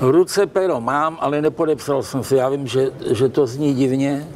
V 0.00 0.10
ruce 0.10 0.46
pero 0.46 0.80
mám, 0.80 1.18
ale 1.20 1.42
nepodepsal 1.42 2.02
jsem 2.02 2.24
se. 2.24 2.36
Já 2.36 2.48
vím, 2.48 2.66
že, 2.66 2.90
že 3.12 3.28
to 3.28 3.46
zní 3.46 3.74
divně. 3.74 4.28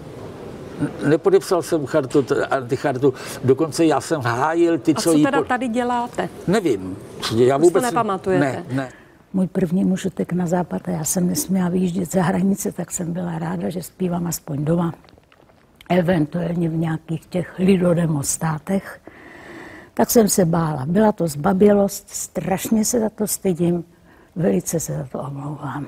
Nepodepsal 1.07 1.63
jsem 1.63 1.87
chartu, 1.87 2.27
antichartu, 2.51 3.15
dokonce 3.45 3.85
já 3.85 4.01
jsem 4.01 4.21
hájil 4.21 4.79
ty, 4.79 4.93
A 4.93 4.95
co 4.95 5.11
co 5.11 5.17
jí... 5.17 5.25
teda 5.25 5.39
po- 5.39 5.45
tady 5.45 5.69
děláte? 5.69 6.29
Nevím. 6.47 6.97
Já 7.37 7.57
Už 7.57 7.61
to 7.61 7.65
vůbec 7.65 7.83
nepamatujete? 7.83 8.45
Ne, 8.45 8.65
ne. 8.77 8.93
Můj 9.39 9.47
první 9.47 9.85
muž 9.85 10.05
utek 10.05 10.33
na 10.33 10.47
západ 10.47 10.89
a 10.89 10.91
já 10.91 11.05
jsem 11.05 11.27
nesměla 11.27 11.69
vyjíždět 11.69 12.13
za 12.13 12.23
hranice, 12.23 12.73
tak 12.73 12.91
jsem 12.91 13.13
byla 13.13 13.39
ráda, 13.39 13.71
že 13.71 13.83
zpívám 13.83 14.27
aspoň 14.27 14.65
doma. 14.65 14.95
Eventuálně 15.89 16.69
v 16.69 16.77
nějakých 16.77 17.27
těch 17.27 17.59
lidodemostátech. 17.59 19.01
Tak 19.95 20.11
jsem 20.11 20.29
se 20.29 20.45
bála. 20.45 20.87
Byla 20.87 21.13
to 21.13 21.29
zbabělost, 21.29 22.11
strašně 22.11 22.85
se 22.85 23.01
za 23.01 23.11
to 23.11 23.27
stydím, 23.27 23.85
velice 24.37 24.81
se 24.81 24.97
za 24.97 25.05
to 25.05 25.21
omlouvám. 25.21 25.87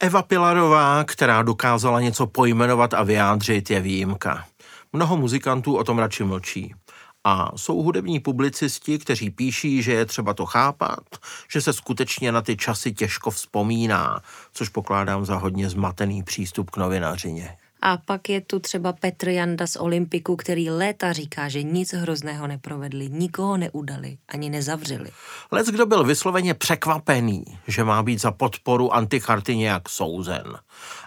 Eva 0.00 0.22
Pilarová, 0.22 1.04
která 1.04 1.42
dokázala 1.42 2.00
něco 2.00 2.26
pojmenovat 2.26 2.94
a 2.94 3.02
vyjádřit, 3.02 3.70
je 3.70 3.80
výjimka. 3.80 4.44
Mnoho 4.92 5.16
muzikantů 5.16 5.76
o 5.76 5.84
tom 5.84 5.98
radši 5.98 6.24
mlčí. 6.24 6.74
A 7.24 7.56
jsou 7.56 7.82
hudební 7.82 8.20
publicisti, 8.20 8.98
kteří 8.98 9.30
píší, 9.30 9.82
že 9.82 9.92
je 9.92 10.06
třeba 10.06 10.34
to 10.34 10.46
chápat, 10.46 11.04
že 11.52 11.60
se 11.60 11.72
skutečně 11.72 12.32
na 12.32 12.42
ty 12.42 12.56
časy 12.56 12.92
těžko 12.92 13.30
vzpomíná, 13.30 14.20
což 14.52 14.68
pokládám 14.68 15.24
za 15.24 15.36
hodně 15.36 15.70
zmatený 15.70 16.22
přístup 16.22 16.70
k 16.70 16.76
novinařině. 16.76 17.56
A 17.82 17.96
pak 17.96 18.28
je 18.28 18.40
tu 18.40 18.58
třeba 18.58 18.92
Petr 18.92 19.28
Janda 19.28 19.66
z 19.66 19.76
Olympiku, 19.76 20.36
který 20.36 20.70
léta 20.70 21.12
říká, 21.12 21.48
že 21.48 21.62
nic 21.62 21.92
hrozného 21.92 22.46
neprovedli, 22.46 23.08
nikoho 23.08 23.56
neudali, 23.56 24.18
ani 24.28 24.50
nezavřeli. 24.50 25.10
Lec, 25.52 25.68
kdo 25.68 25.86
byl 25.86 26.04
vysloveně 26.04 26.54
překvapený, 26.54 27.44
že 27.66 27.84
má 27.84 28.02
být 28.02 28.20
za 28.20 28.30
podporu 28.30 28.94
anticharty 28.94 29.56
nějak 29.56 29.88
souzen. 29.88 30.58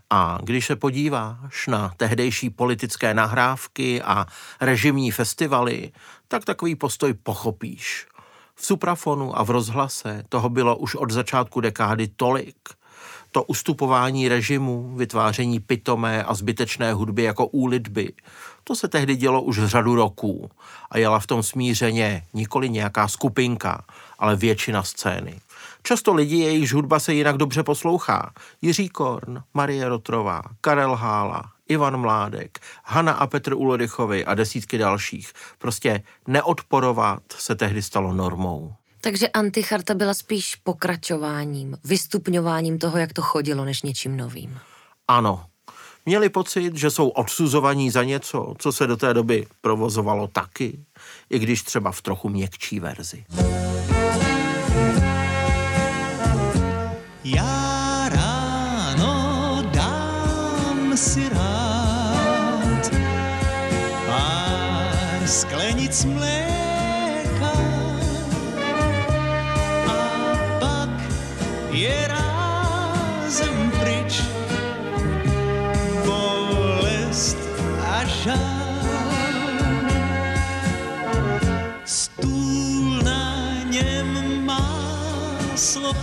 A 0.10 0.40
když 0.44 0.66
se 0.66 0.76
podíváš 0.76 1.68
na 1.68 1.94
tehdejší 1.98 2.50
politické 2.50 3.14
nahrávky 3.14 4.02
a 4.02 4.26
režimní 4.62 5.12
festivaly, 5.12 5.92
tak 6.28 6.46
takový 6.46 6.76
postoj 6.76 7.14
pochopíš. 7.14 8.08
V 8.56 8.66
suprafonu 8.66 9.40
a 9.40 9.44
v 9.44 9.50
rozhlase 9.50 10.24
toho 10.30 10.50
bylo 10.50 10.78
už 10.78 10.96
od 10.96 11.12
začátku 11.12 11.62
dekády 11.62 12.08
tolik– 12.08 12.56
to 13.34 13.44
ustupování 13.44 14.28
režimu, 14.28 14.96
vytváření 14.96 15.60
pitomé 15.60 16.24
a 16.24 16.34
zbytečné 16.34 16.94
hudby 16.94 17.24
jako 17.24 17.48
úlitby, 17.48 18.14
to 18.64 18.76
se 18.76 18.88
tehdy 18.88 19.16
dělo 19.16 19.42
už 19.42 19.60
řadu 19.64 19.96
roků 19.96 20.50
a 20.92 20.98
jela 20.98 21.20
v 21.20 21.28
tom 21.28 21.44
smířeně 21.44 22.24
nikoli 22.34 22.70
nějaká 22.70 23.08
skupinka, 23.08 23.84
ale 24.20 24.36
většina 24.36 24.84
scény. 24.84 25.40
Často 25.84 26.14
lidi, 26.14 26.38
jejichž 26.38 26.74
hudba 26.74 27.00
se 27.00 27.14
jinak 27.14 27.38
dobře 27.38 27.64
poslouchá. 27.64 28.34
Jiří 28.62 28.90
Korn, 28.90 29.44
Marie 29.54 29.90
Rotrová, 29.90 30.42
Karel 30.62 30.96
Hála, 30.96 31.52
Ivan 31.68 31.98
Mládek, 31.98 32.60
Hanna 32.84 33.12
a 33.14 33.28
Petr 33.28 33.54
Ulrichovi 33.54 34.26
a 34.26 34.34
desítky 34.34 34.78
dalších. 34.78 35.34
Prostě 35.58 36.04
neodporovat 36.28 37.24
se 37.38 37.56
tehdy 37.56 37.82
stalo 37.82 38.14
normou. 38.14 38.74
Takže 39.04 39.28
anticharta 39.28 39.94
byla 39.94 40.14
spíš 40.14 40.56
pokračováním, 40.56 41.78
vystupňováním 41.84 42.80
toho, 42.80 42.98
jak 42.98 43.14
to 43.14 43.22
chodilo, 43.22 43.66
než 43.66 43.82
něčím 43.82 44.18
novým. 44.18 44.60
Ano. 45.08 45.46
Měli 46.06 46.30
pocit, 46.30 46.76
že 46.76 46.90
jsou 46.90 47.10
odsuzovaní 47.10 47.92
za 47.92 48.04
něco, 48.04 48.54
co 48.58 48.72
se 48.72 48.88
do 48.88 48.98
té 48.98 49.14
doby 49.14 49.48
provozovalo 49.62 50.28
taky, 50.28 50.80
i 51.30 51.40
když 51.40 51.62
třeba 51.62 51.92
v 51.92 52.02
trochu 52.02 52.30
měkčí 52.30 52.80
verzi. 52.80 53.26
Já 57.24 58.10
ráno 58.10 59.64
dám 59.74 60.98
si 60.98 61.30
rád 61.30 62.90
pár 64.08 65.28
sklenic 65.28 66.06
mléka 66.06 66.43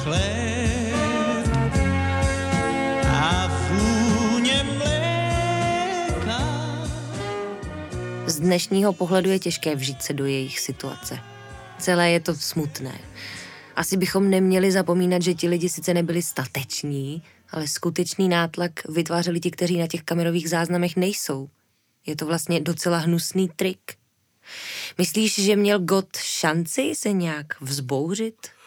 chléb 0.02 1.48
a 3.06 3.48
mléka. 4.64 6.40
Z 8.26 8.40
dnešního 8.40 8.92
pohledu 8.92 9.30
je 9.30 9.38
těžké 9.38 9.76
vžít 9.76 10.02
se 10.02 10.12
do 10.12 10.26
jejich 10.26 10.60
situace. 10.60 11.18
Celé 11.78 12.10
je 12.10 12.20
to 12.20 12.34
smutné. 12.34 13.00
Asi 13.76 13.96
bychom 13.96 14.30
neměli 14.30 14.72
zapomínat, 14.72 15.22
že 15.22 15.34
ti 15.34 15.48
lidi 15.48 15.68
sice 15.68 15.94
nebyli 15.94 16.22
stateční, 16.22 17.22
ale 17.50 17.68
skutečný 17.68 18.28
nátlak 18.28 18.72
vytvářeli 18.88 19.40
ti, 19.40 19.50
kteří 19.50 19.78
na 19.78 19.86
těch 19.86 20.02
kamerových 20.02 20.50
záznamech 20.50 20.96
nejsou. 20.96 21.48
Je 22.06 22.16
to 22.16 22.26
vlastně 22.26 22.60
docela 22.60 22.98
hnusný 22.98 23.48
trik. 23.56 23.80
Myslíš, 24.98 25.44
že 25.44 25.56
měl 25.56 25.78
God 25.78 26.16
šanci 26.16 26.92
se 26.94 27.12
nějak 27.12 27.60
vzbouřit? 27.60 28.59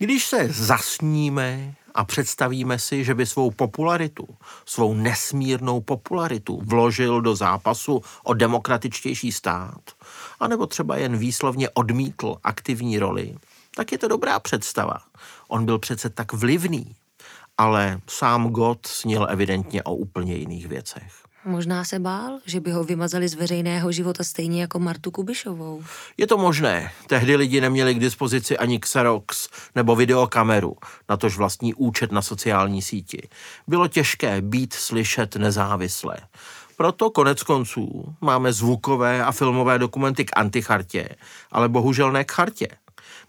Když 0.00 0.26
se 0.26 0.48
zasníme 0.48 1.74
a 1.94 2.04
představíme 2.04 2.78
si, 2.78 3.04
že 3.04 3.14
by 3.14 3.26
svou 3.26 3.50
popularitu, 3.50 4.28
svou 4.64 4.94
nesmírnou 4.94 5.80
popularitu 5.80 6.60
vložil 6.64 7.20
do 7.20 7.36
zápasu 7.36 8.02
o 8.24 8.34
demokratičtější 8.34 9.32
stát, 9.32 9.80
anebo 10.40 10.66
třeba 10.66 10.96
jen 10.96 11.16
výslovně 11.16 11.70
odmítl 11.70 12.36
aktivní 12.44 12.98
roli, 12.98 13.34
tak 13.74 13.92
je 13.92 13.98
to 13.98 14.08
dobrá 14.08 14.40
představa. 14.40 14.98
On 15.48 15.64
byl 15.64 15.78
přece 15.78 16.10
tak 16.10 16.32
vlivný, 16.32 16.96
ale 17.58 18.00
sám 18.06 18.48
God 18.48 18.86
snil 18.86 19.26
evidentně 19.30 19.82
o 19.82 19.94
úplně 19.94 20.34
jiných 20.34 20.68
věcech. 20.68 21.27
Možná 21.44 21.84
se 21.84 21.98
bál, 21.98 22.38
že 22.46 22.60
by 22.60 22.70
ho 22.70 22.84
vymazali 22.84 23.28
z 23.28 23.34
veřejného 23.34 23.92
života 23.92 24.24
stejně 24.24 24.60
jako 24.60 24.78
Martu 24.78 25.10
Kubišovou. 25.10 25.84
Je 26.16 26.26
to 26.26 26.38
možné. 26.38 26.92
Tehdy 27.06 27.36
lidi 27.36 27.60
neměli 27.60 27.94
k 27.94 28.00
dispozici 28.00 28.58
ani 28.58 28.78
Xerox 28.78 29.48
nebo 29.74 29.96
videokameru, 29.96 30.76
natož 31.08 31.36
vlastní 31.36 31.74
účet 31.74 32.12
na 32.12 32.22
sociální 32.22 32.82
síti. 32.82 33.28
Bylo 33.66 33.88
těžké 33.88 34.42
být 34.42 34.72
slyšet 34.72 35.36
nezávisle. 35.36 36.16
Proto 36.76 37.10
konec 37.10 37.42
konců 37.42 38.14
máme 38.20 38.52
zvukové 38.52 39.24
a 39.24 39.32
filmové 39.32 39.78
dokumenty 39.78 40.24
k 40.24 40.36
antichartě, 40.36 41.08
ale 41.52 41.68
bohužel 41.68 42.12
ne 42.12 42.24
k 42.24 42.32
chartě. 42.32 42.68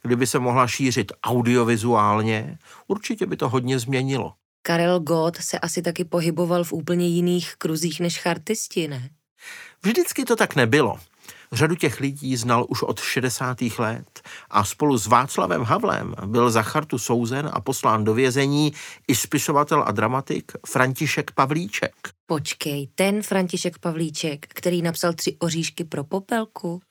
Kdyby 0.01 0.27
se 0.27 0.39
mohla 0.39 0.67
šířit 0.67 1.11
audiovizuálně, 1.23 2.57
určitě 2.87 3.25
by 3.25 3.37
to 3.37 3.49
hodně 3.49 3.79
změnilo. 3.79 4.33
Karel 4.61 4.99
Gott 4.99 5.37
se 5.37 5.59
asi 5.59 5.81
taky 5.81 6.05
pohyboval 6.05 6.63
v 6.63 6.73
úplně 6.73 7.07
jiných 7.07 7.55
kruzích 7.57 7.99
než 7.99 8.19
chartisti, 8.19 8.87
ne? 8.87 9.09
Vždycky 9.83 10.25
to 10.25 10.35
tak 10.35 10.55
nebylo. 10.55 10.99
Řadu 11.51 11.75
těch 11.75 11.99
lidí 11.99 12.35
znal 12.35 12.65
už 12.69 12.83
od 12.83 12.99
60. 12.99 13.57
let 13.77 14.21
a 14.49 14.63
spolu 14.63 14.97
s 14.97 15.07
Václavem 15.07 15.63
Havlem 15.63 16.15
byl 16.25 16.51
za 16.51 16.61
chartu 16.61 16.97
souzen 16.97 17.49
a 17.53 17.61
poslán 17.61 18.03
do 18.03 18.13
vězení 18.13 18.73
i 19.07 19.15
spisovatel 19.15 19.83
a 19.87 19.91
dramatik 19.91 20.51
František 20.67 21.31
Pavlíček. 21.31 21.93
Počkej, 22.25 22.87
ten 22.95 23.21
František 23.21 23.77
Pavlíček, 23.77 24.45
který 24.49 24.81
napsal 24.81 25.13
tři 25.13 25.35
oříšky 25.39 25.83
pro 25.83 26.03
popelku? 26.03 26.81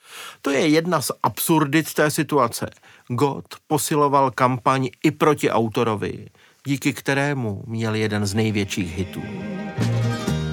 To 0.43 0.51
je 0.51 0.69
jedna 0.69 1.03
z 1.03 1.11
absurdit 1.23 1.95
té 1.95 2.11
situace. 2.11 2.71
God 3.09 3.45
posiloval 3.67 4.31
kampaň 4.31 4.89
i 5.05 5.11
proti 5.11 5.51
autorovi, 5.51 6.29
díky 6.69 6.93
kterému 6.93 7.63
měl 7.67 7.95
jeden 7.95 8.27
z 8.27 8.35
největších 8.35 8.99
hitů. 8.99 9.23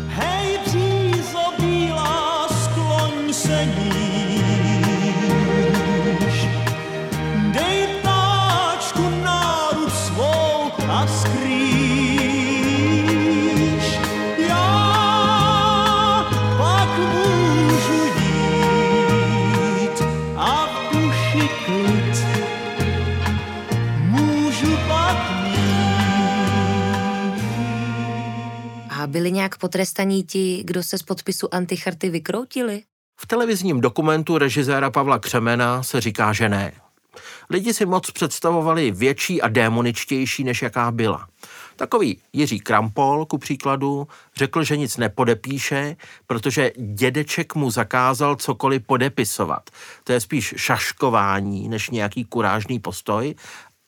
Hej, 0.07 0.59
břízo 0.65 1.39
bílá, 1.59 2.47
skloň 2.47 3.33
se 3.33 3.65
níž. 3.65 4.07
Dej 7.53 7.87
ptáčku 8.01 9.09
náruč 9.23 9.93
svou 9.93 10.71
a 10.87 11.07
skrýš. 11.07 12.34
Byli 29.25 29.33
nějak 29.33 29.57
potrestaní 29.57 30.23
ti, 30.23 30.63
kdo 30.63 30.83
se 30.83 30.97
z 30.97 31.03
podpisu 31.03 31.53
anticharty 31.53 32.09
vykroutili? 32.09 32.83
V 33.19 33.27
televizním 33.27 33.81
dokumentu 33.81 34.37
režiséra 34.37 34.91
Pavla 34.91 35.19
Křemena 35.19 35.83
se 35.83 36.01
říká, 36.01 36.33
že 36.33 36.49
ne. 36.49 36.71
Lidi 37.49 37.73
si 37.73 37.85
moc 37.85 38.11
představovali 38.11 38.91
větší 38.91 39.41
a 39.41 39.47
démoničtější, 39.47 40.43
než 40.43 40.61
jaká 40.61 40.91
byla. 40.91 41.27
Takový 41.75 42.21
Jiří 42.33 42.59
Krampol, 42.59 43.25
ku 43.25 43.37
příkladu, 43.37 44.07
řekl, 44.35 44.63
že 44.63 44.77
nic 44.77 44.97
nepodepíše, 44.97 45.95
protože 46.27 46.71
dědeček 46.77 47.55
mu 47.55 47.71
zakázal 47.71 48.35
cokoliv 48.35 48.85
podepisovat. 48.85 49.69
To 50.03 50.13
je 50.13 50.19
spíš 50.19 50.53
šaškování, 50.57 51.69
než 51.69 51.89
nějaký 51.89 52.25
kurážný 52.25 52.79
postoj, 52.79 53.35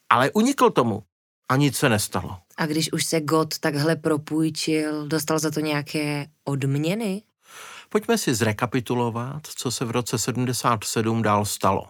ale 0.09 0.31
unikl 0.31 0.69
tomu 0.69 1.03
a 1.49 1.55
nic 1.55 1.77
se 1.77 1.89
nestalo. 1.89 2.37
A 2.57 2.65
když 2.65 2.91
už 2.91 3.05
se 3.05 3.21
God 3.21 3.59
takhle 3.59 3.95
propůjčil, 3.95 5.07
dostal 5.07 5.39
za 5.39 5.51
to 5.51 5.59
nějaké 5.59 6.27
odměny? 6.43 7.21
Pojďme 7.89 8.17
si 8.17 8.35
zrekapitulovat, 8.35 9.47
co 9.47 9.71
se 9.71 9.85
v 9.85 9.91
roce 9.91 10.17
77 10.17 11.21
dál 11.21 11.45
stalo. 11.45 11.87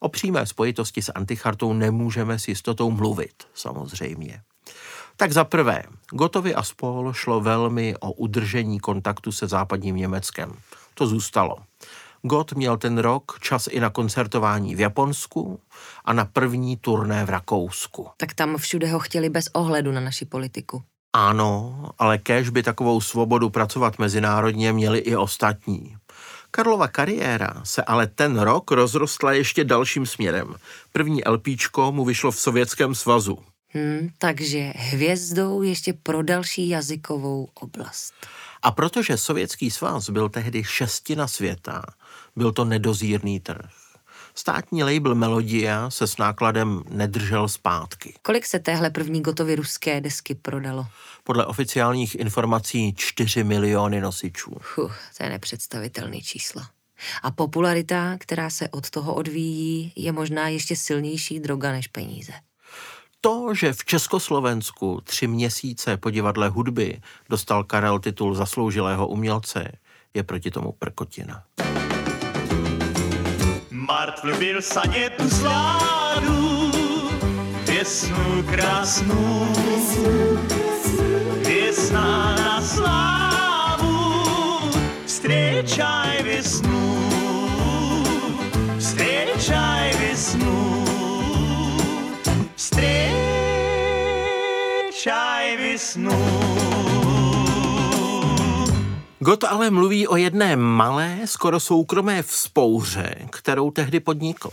O 0.00 0.08
přímé 0.08 0.46
spojitosti 0.46 1.02
s 1.02 1.12
antichartou 1.12 1.72
nemůžeme 1.72 2.38
s 2.38 2.48
jistotou 2.48 2.90
mluvit, 2.90 3.32
samozřejmě. 3.54 4.40
Tak 5.16 5.32
za 5.32 5.44
prvé, 5.44 5.82
Gotovi 6.10 6.54
a 6.54 6.62
spol 6.62 7.12
šlo 7.12 7.40
velmi 7.40 7.96
o 8.00 8.12
udržení 8.12 8.80
kontaktu 8.80 9.32
se 9.32 9.46
západním 9.46 9.96
Německem. 9.96 10.52
To 10.94 11.06
zůstalo. 11.06 11.56
Gott 12.26 12.52
měl 12.52 12.76
ten 12.76 12.98
rok 12.98 13.38
čas 13.40 13.66
i 13.70 13.80
na 13.80 13.90
koncertování 13.90 14.74
v 14.74 14.80
Japonsku 14.80 15.60
a 16.04 16.12
na 16.12 16.24
první 16.24 16.76
turné 16.76 17.24
v 17.24 17.30
Rakousku. 17.30 18.08
Tak 18.16 18.34
tam 18.34 18.56
všude 18.56 18.88
ho 18.88 18.98
chtěli 18.98 19.28
bez 19.28 19.48
ohledu 19.52 19.92
na 19.92 20.00
naši 20.00 20.24
politiku. 20.24 20.82
Ano, 21.12 21.84
ale 21.98 22.18
kéž 22.18 22.48
by 22.50 22.62
takovou 22.62 23.00
svobodu 23.00 23.50
pracovat 23.50 23.98
mezinárodně 23.98 24.72
měli 24.72 24.98
i 24.98 25.16
ostatní. 25.16 25.96
Karlova 26.50 26.88
kariéra 26.88 27.62
se 27.64 27.82
ale 27.82 28.06
ten 28.06 28.38
rok 28.38 28.70
rozrostla 28.70 29.32
ještě 29.32 29.64
dalším 29.64 30.06
směrem. 30.06 30.54
První 30.92 31.22
LPčko 31.28 31.92
mu 31.92 32.04
vyšlo 32.04 32.30
v 32.30 32.40
Sovětském 32.40 32.94
svazu. 32.94 33.38
Hmm, 33.68 34.08
takže 34.18 34.72
hvězdou 34.76 35.62
ještě 35.62 35.92
pro 35.92 36.22
další 36.22 36.68
jazykovou 36.68 37.48
oblast. 37.54 38.14
A 38.62 38.70
protože 38.70 39.16
Sovětský 39.16 39.70
svaz 39.70 40.10
byl 40.10 40.28
tehdy 40.28 40.64
šestina 40.64 41.28
světa, 41.28 41.82
byl 42.36 42.52
to 42.52 42.64
nedozírný 42.64 43.40
trh. 43.40 43.70
Státní 44.34 44.82
label 44.82 45.14
Melodia 45.14 45.90
se 45.90 46.06
s 46.06 46.16
nákladem 46.16 46.82
nedržel 46.88 47.48
zpátky. 47.48 48.14
Kolik 48.22 48.46
se 48.46 48.58
téhle 48.58 48.90
první 48.90 49.20
gotovy 49.20 49.56
ruské 49.56 50.00
desky 50.00 50.34
prodalo? 50.34 50.86
Podle 51.24 51.46
oficiálních 51.46 52.14
informací 52.14 52.94
4 52.96 53.44
miliony 53.44 54.00
nosičů. 54.00 54.56
Fuh, 54.60 54.98
to 55.16 55.22
je 55.24 55.30
nepředstavitelný 55.30 56.22
číslo. 56.22 56.62
A 57.22 57.30
popularita, 57.30 58.16
která 58.20 58.50
se 58.50 58.68
od 58.68 58.90
toho 58.90 59.14
odvíjí, 59.14 59.92
je 59.96 60.12
možná 60.12 60.48
ještě 60.48 60.76
silnější 60.76 61.40
droga 61.40 61.72
než 61.72 61.86
peníze. 61.86 62.32
To, 63.20 63.54
že 63.54 63.72
v 63.72 63.84
Československu 63.84 65.00
tři 65.04 65.26
měsíce 65.26 65.96
po 65.96 66.10
divadle 66.10 66.48
hudby 66.48 67.00
dostal 67.30 67.64
Karel 67.64 67.98
titul 67.98 68.34
zasloužilého 68.34 69.08
umělce, 69.08 69.72
je 70.14 70.22
proti 70.22 70.50
tomu 70.50 70.72
prkotina. 70.72 71.42
Март 73.88 74.22
влюбился 74.24 74.82
нет 74.88 75.12
сладу, 75.30 76.72
Весну 77.68 78.42
красну, 78.50 79.46
Весна 81.44 82.36
на 82.36 82.60
славу, 82.62 83.84
Встречай 85.06 86.20
весну, 86.24 86.98
Встречай 88.80 89.92
весну, 90.00 90.84
Встречай 92.56 93.06
весну. 95.58 96.45
Gott 99.20 99.44
ale 99.44 99.70
mluví 99.70 100.08
o 100.08 100.16
jedné 100.16 100.56
malé, 100.56 101.18
skoro 101.24 101.60
soukromé 101.60 102.22
vzpouře, 102.22 103.14
kterou 103.30 103.70
tehdy 103.70 104.00
podnikl. 104.00 104.50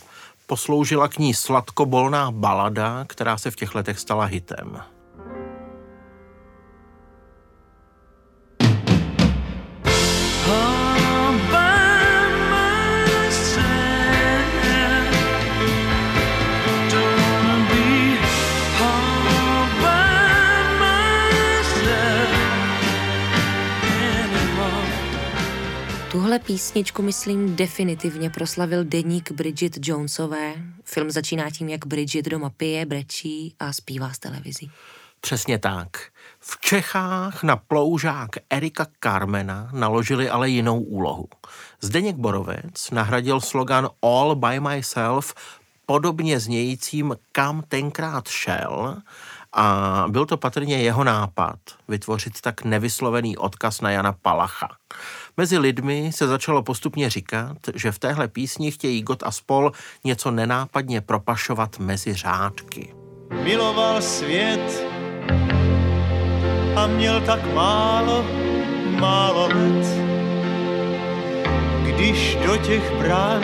Posloužila 0.47 1.07
k 1.07 1.18
ní 1.18 1.34
sladkobolná 1.34 2.32
balada, 2.32 3.05
která 3.07 3.38
se 3.38 3.51
v 3.51 3.55
těch 3.55 3.76
letech 3.76 3.99
stala 3.99 4.26
hitem. 4.26 4.93
Písničku, 26.46 27.02
myslím, 27.02 27.56
definitivně 27.56 28.30
proslavil 28.30 28.84
deník 28.84 29.32
Bridget 29.32 29.78
Jonesové. 29.82 30.54
Film 30.84 31.12
začíná 31.12 31.50
tím, 31.50 31.70
jak 31.70 31.86
Bridget 31.86 32.26
doma 32.26 32.50
pije, 32.50 32.86
brečí 32.86 33.56
a 33.60 33.74
zpívá 33.74 34.14
z 34.14 34.20
televizí. 34.20 34.72
Přesně 35.22 35.60
tak. 35.60 35.88
V 36.39 36.60
Čechách 36.62 37.44
na 37.44 37.56
ploužák 37.56 38.30
Erika 38.50 38.88
Carmena 39.00 39.70
naložili 39.74 40.30
ale 40.30 40.50
jinou 40.50 40.80
úlohu. 40.80 41.28
Zdeněk 41.82 42.16
Borovec 42.16 42.91
nahradil 42.91 43.41
slogan 43.41 43.89
All 44.02 44.36
by 44.36 44.60
myself 44.60 45.34
podobně 45.86 46.39
znějícím 46.39 47.16
Kam 47.32 47.64
tenkrát 47.68 48.28
šel 48.28 48.98
a 49.54 50.06
byl 50.08 50.26
to 50.26 50.38
patrně 50.38 50.78
jeho 50.78 51.04
nápad 51.04 51.60
vytvořit 51.88 52.41
tak 52.41 52.64
nevyslovený 52.64 53.38
odkaz 53.38 53.82
na 53.82 53.91
Jana 53.91 54.14
Palacha. 54.22 54.70
Mezi 55.38 55.57
lidmi 55.57 56.11
se 56.13 56.27
začalo 56.27 56.63
postupně 56.63 57.09
říkat, 57.09 57.57
že 57.75 57.91
v 57.91 57.99
téhle 57.99 58.27
písni 58.27 58.71
chtějí 58.71 59.01
Got 59.01 59.23
a 59.23 59.31
spol 59.31 59.71
něco 60.03 60.31
nenápadně 60.31 61.01
propašovat 61.01 61.79
mezi 61.79 62.13
řádky. 62.13 62.93
Miloval 63.43 64.01
svět 64.01 64.86
a 66.75 66.88
měl 66.88 67.21
tak 67.21 67.53
málo, 67.53 68.25
málo 68.99 69.47
let. 69.47 70.13
Když 71.84 72.38
do 72.45 72.57
těch 72.57 72.91
brán 72.97 73.43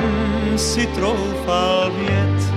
si 0.56 0.88
troufal 0.88 1.92
vět, 1.92 2.54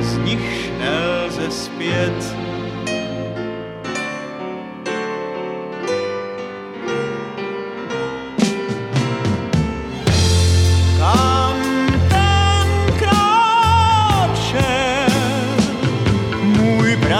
z 0.00 0.18
nichž 0.18 0.70
nelze 0.78 1.50
zpět. 1.50 2.47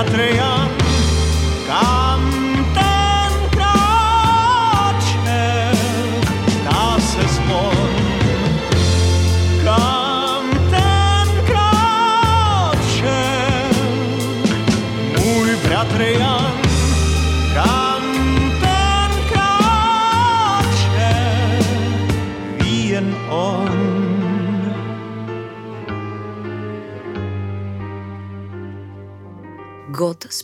Můj 0.02 0.57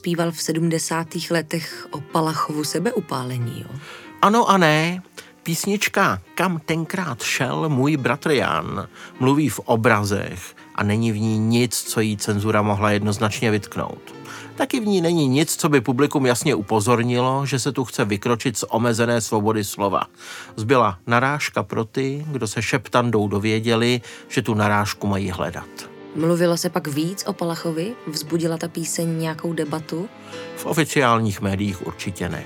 zpíval 0.04 0.32
v 0.32 0.42
70. 0.42 1.06
letech 1.30 1.88
o 1.90 2.00
Palachovu 2.00 2.64
sebeupálení, 2.64 3.60
jo? 3.60 3.78
Ano 4.22 4.50
a 4.50 4.58
ne. 4.58 5.02
Písnička 5.42 6.20
Kam 6.34 6.60
tenkrát 6.64 7.22
šel 7.22 7.68
můj 7.68 7.96
bratr 7.96 8.30
Jan 8.30 8.88
mluví 9.20 9.48
v 9.48 9.58
obrazech 9.58 10.56
a 10.74 10.82
není 10.82 11.12
v 11.12 11.20
ní 11.20 11.38
nic, 11.38 11.82
co 11.82 12.00
jí 12.00 12.16
cenzura 12.16 12.62
mohla 12.62 12.90
jednoznačně 12.90 13.50
vytknout. 13.50 14.14
Taky 14.56 14.80
v 14.80 14.86
ní 14.86 15.00
není 15.00 15.28
nic, 15.28 15.56
co 15.56 15.68
by 15.68 15.80
publikum 15.80 16.26
jasně 16.26 16.54
upozornilo, 16.54 17.46
že 17.46 17.58
se 17.58 17.72
tu 17.72 17.84
chce 17.84 18.04
vykročit 18.04 18.58
z 18.58 18.64
omezené 18.68 19.20
svobody 19.20 19.64
slova. 19.64 20.02
Zbyla 20.56 20.98
narážka 21.06 21.62
pro 21.62 21.84
ty, 21.84 22.24
kdo 22.28 22.46
se 22.46 22.62
šeptandou 22.62 23.28
dověděli, 23.28 24.00
že 24.28 24.42
tu 24.42 24.54
narážku 24.54 25.06
mají 25.06 25.30
hledat. 25.30 25.93
Mluvilo 26.14 26.56
se 26.56 26.70
pak 26.70 26.88
víc 26.88 27.24
o 27.26 27.32
Palachovi? 27.32 27.94
Vzbudila 28.06 28.56
ta 28.56 28.68
píseň 28.68 29.18
nějakou 29.18 29.52
debatu? 29.52 30.08
V 30.56 30.66
oficiálních 30.66 31.40
médiích 31.40 31.86
určitě 31.86 32.28
ne. 32.28 32.44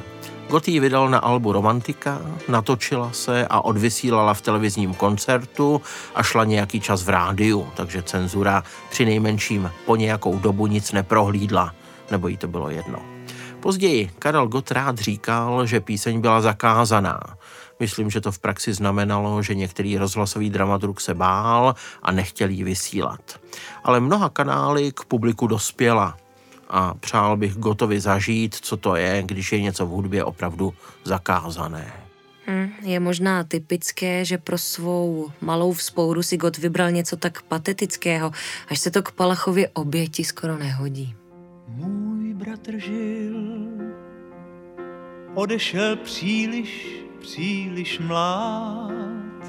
Gott 0.49 0.69
ji 0.69 0.81
vydal 0.81 1.11
na 1.11 1.19
albu 1.19 1.53
Romantika, 1.53 2.21
natočila 2.49 3.13
se 3.13 3.47
a 3.47 3.61
odvysílala 3.61 4.35
v 4.35 4.41
televizním 4.41 4.95
koncertu 4.95 5.81
a 6.15 6.23
šla 6.23 6.45
nějaký 6.45 6.81
čas 6.81 7.03
v 7.05 7.09
rádiu, 7.09 7.69
takže 7.77 8.03
cenzura 8.03 8.65
při 8.91 9.05
nejmenším 9.05 9.71
po 9.87 9.97
nějakou 9.97 10.39
dobu 10.39 10.67
nic 10.67 10.93
neprohlídla, 10.93 11.75
nebo 12.11 12.29
jí 12.29 12.37
to 12.37 12.49
bylo 12.49 12.71
jedno. 12.71 13.18
Později 13.61 14.11
Karel 14.19 14.49
Gott 14.49 14.71
rád 14.71 14.99
říkal, 14.99 15.67
že 15.67 15.81
píseň 15.81 16.21
byla 16.21 16.41
zakázaná. 16.41 17.21
Myslím, 17.81 18.11
že 18.11 18.21
to 18.21 18.33
v 18.33 18.39
praxi 18.39 18.75
znamenalo, 18.75 19.43
že 19.43 19.55
některý 19.55 19.99
rozhlasový 19.99 20.51
dramaturg 20.51 21.01
se 21.01 21.15
bál 21.15 21.75
a 22.03 22.13
nechtěl 22.13 22.49
ji 22.49 22.65
vysílat. 22.65 23.41
Ale 23.85 24.01
mnoha 24.01 24.29
kanály 24.29 24.93
k 24.93 25.05
publiku 25.05 25.47
dospěla 25.47 26.17
a 26.71 26.95
přál 26.95 27.37
bych 27.37 27.57
Gotovi 27.57 28.01
zažít, 28.01 28.55
co 28.55 28.77
to 28.77 28.97
je, 28.97 29.23
když 29.27 29.53
je 29.53 29.61
něco 29.61 29.87
v 29.87 29.91
hudbě 29.91 30.25
opravdu 30.25 30.75
zakázané. 31.05 31.93
Hm, 32.47 32.71
je 32.83 33.01
možná 33.01 33.45
typické, 33.45 34.25
že 34.25 34.39
pro 34.39 34.59
svou 34.59 35.31
malou 35.41 35.73
vzpouru 35.73 36.23
si 36.23 36.37
Gott 36.37 36.59
vybral 36.59 36.91
něco 36.91 37.17
tak 37.17 37.43
patetického, 37.43 38.33
až 38.69 38.79
se 38.79 38.91
to 38.91 39.03
k 39.03 39.13
Palachově 39.13 39.69
oběti 39.69 40.25
skoro 40.25 40.59
nehodí. 40.59 41.15
Bratr 42.39 42.79
žil, 42.79 43.37
odešel 45.35 45.97
příliš 45.97 46.99
příliš 47.21 47.99
mlád. 47.99 49.43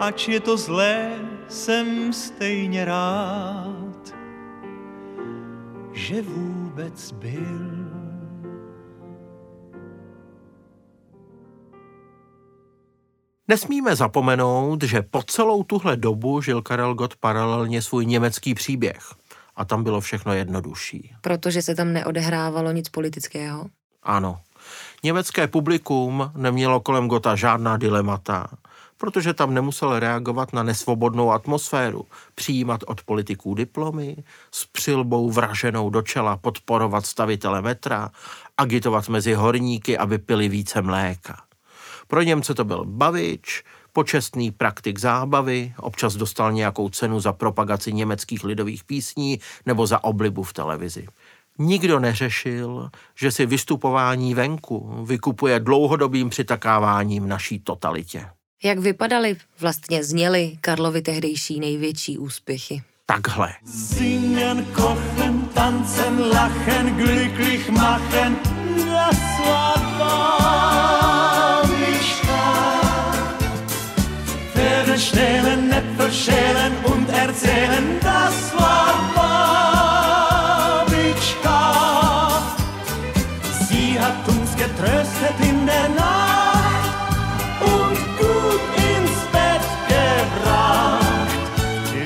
Ač 0.00 0.28
je 0.28 0.40
to 0.40 0.56
zlé, 0.56 1.18
jsem 1.48 2.12
stejně 2.12 2.84
rád, 2.84 4.14
že 5.92 6.22
vůbec 6.22 7.12
byl. 7.12 7.86
Nesmíme 13.48 13.96
zapomenout, 13.96 14.82
že 14.82 15.02
po 15.02 15.22
celou 15.22 15.62
tuhle 15.62 15.96
dobu 15.96 16.40
žil 16.40 16.62
Karel 16.62 16.94
Gott 16.94 17.16
paralelně 17.16 17.82
svůj 17.82 18.06
německý 18.06 18.54
příběh. 18.54 19.25
A 19.56 19.64
tam 19.64 19.82
bylo 19.82 20.00
všechno 20.00 20.32
jednodušší. 20.32 21.14
Protože 21.20 21.62
se 21.62 21.74
tam 21.74 21.92
neodehrávalo 21.92 22.72
nic 22.72 22.88
politického? 22.88 23.66
Ano. 24.02 24.40
Německé 25.02 25.46
publikum 25.46 26.30
nemělo 26.36 26.80
kolem 26.80 27.08
Gota 27.08 27.36
žádná 27.36 27.76
dilemata, 27.76 28.46
protože 28.96 29.34
tam 29.34 29.54
nemusel 29.54 29.98
reagovat 29.98 30.52
na 30.52 30.62
nesvobodnou 30.62 31.30
atmosféru, 31.30 32.06
přijímat 32.34 32.80
od 32.86 33.02
politiků 33.02 33.54
diplomy, 33.54 34.16
s 34.52 34.66
přilbou 34.66 35.30
vraženou 35.30 35.90
do 35.90 36.02
čela 36.02 36.36
podporovat 36.36 37.06
stavitele 37.06 37.62
metra, 37.62 38.10
agitovat 38.56 39.08
mezi 39.08 39.34
horníky, 39.34 39.98
aby 39.98 40.18
pili 40.18 40.48
více 40.48 40.82
mléka. 40.82 41.42
Pro 42.08 42.22
Němce 42.22 42.54
to 42.54 42.64
byl 42.64 42.84
bavič, 42.84 43.64
počestný 43.96 44.50
praktik 44.52 45.00
zábavy, 45.00 45.72
občas 45.80 46.16
dostal 46.16 46.52
nějakou 46.52 46.88
cenu 46.88 47.20
za 47.20 47.32
propagaci 47.32 47.92
německých 47.92 48.44
lidových 48.44 48.84
písní 48.84 49.40
nebo 49.66 49.86
za 49.86 50.04
oblibu 50.04 50.42
v 50.42 50.52
televizi. 50.52 51.06
Nikdo 51.58 52.00
neřešil, 52.00 52.90
že 53.14 53.30
si 53.32 53.46
vystupování 53.46 54.34
venku 54.34 55.04
vykupuje 55.04 55.60
dlouhodobým 55.60 56.30
přitakáváním 56.30 57.28
naší 57.28 57.58
totalitě. 57.58 58.26
Jak 58.64 58.78
vypadaly, 58.78 59.36
vlastně 59.60 60.04
zněly 60.04 60.58
Karlovi 60.60 61.02
tehdejší 61.02 61.60
největší 61.60 62.18
úspěchy? 62.18 62.82
Takhle. 63.06 63.52
Singen, 63.64 64.64
kochen, 64.64 65.48
tanzen, 65.54 66.20
lachen, 66.20 66.96
glücklich 66.96 67.70
machen, 67.70 68.36
das 68.76 69.20
war 69.46 71.05
schälen 76.24 76.72
und 76.84 77.08
erzählen, 77.10 77.84
das 78.00 78.36
war 78.58 78.94
Babischka. 80.86 81.62
Sie 83.68 84.00
hat 84.00 84.28
uns 84.28 84.50
getröstet 84.56 85.36
in 85.50 85.66
der 85.66 85.88
Nacht 85.88 86.90
und 87.60 87.98
gut 88.20 88.62
ins 88.90 89.18
Bett 89.34 89.66
gebracht. 89.92 91.38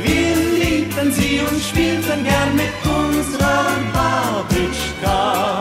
Wir 0.05 0.37
liebten 0.61 1.13
sie 1.13 1.41
und 1.41 1.61
spielten 1.63 2.25
gern 2.25 2.57
mit 2.57 2.75
unserer 2.85 3.67
Babička. 3.95 5.61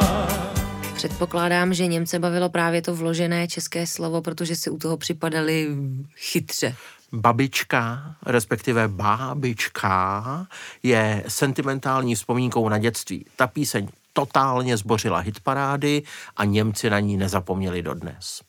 Předpokládám, 0.95 1.73
že 1.73 1.87
Němce 1.87 2.19
bavilo 2.19 2.49
právě 2.49 2.81
to 2.81 2.95
vložené 2.95 3.47
české 3.47 3.87
slovo, 3.87 4.21
protože 4.21 4.55
si 4.55 4.69
u 4.69 4.77
toho 4.77 4.97
připadali 4.97 5.67
chytře. 6.15 6.75
Babička, 7.11 8.15
respektive 8.25 8.87
bábička, 8.87 10.47
je 10.83 11.23
sentimentální 11.27 12.15
vzpomínkou 12.15 12.69
na 12.69 12.77
dětství. 12.77 13.25
Ta 13.35 13.47
píseň 13.47 13.87
totálně 14.13 14.77
zbořila 14.77 15.19
hitparády 15.19 16.03
a 16.37 16.45
Němci 16.45 16.89
na 16.89 16.99
ní 16.99 17.17
nezapomněli 17.17 17.81
dodnes. 17.81 18.41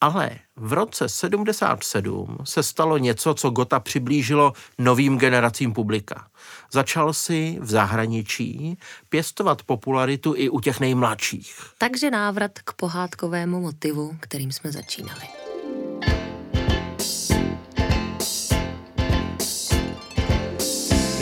Ale 0.00 0.30
v 0.56 0.72
roce 0.72 1.08
77 1.08 2.38
se 2.44 2.62
stalo 2.62 2.98
něco, 2.98 3.34
co 3.34 3.50
Gota 3.50 3.80
přiblížilo 3.80 4.52
novým 4.78 5.18
generacím 5.18 5.72
publika. 5.72 6.26
Začal 6.72 7.12
si 7.12 7.58
v 7.60 7.70
zahraničí 7.70 8.78
pěstovat 9.08 9.62
popularitu 9.62 10.34
i 10.36 10.48
u 10.48 10.60
těch 10.60 10.80
nejmladších. 10.80 11.56
Takže 11.78 12.10
návrat 12.10 12.58
k 12.64 12.72
pohádkovému 12.72 13.60
motivu, 13.60 14.16
kterým 14.20 14.52
jsme 14.52 14.72
začínali. 14.72 15.49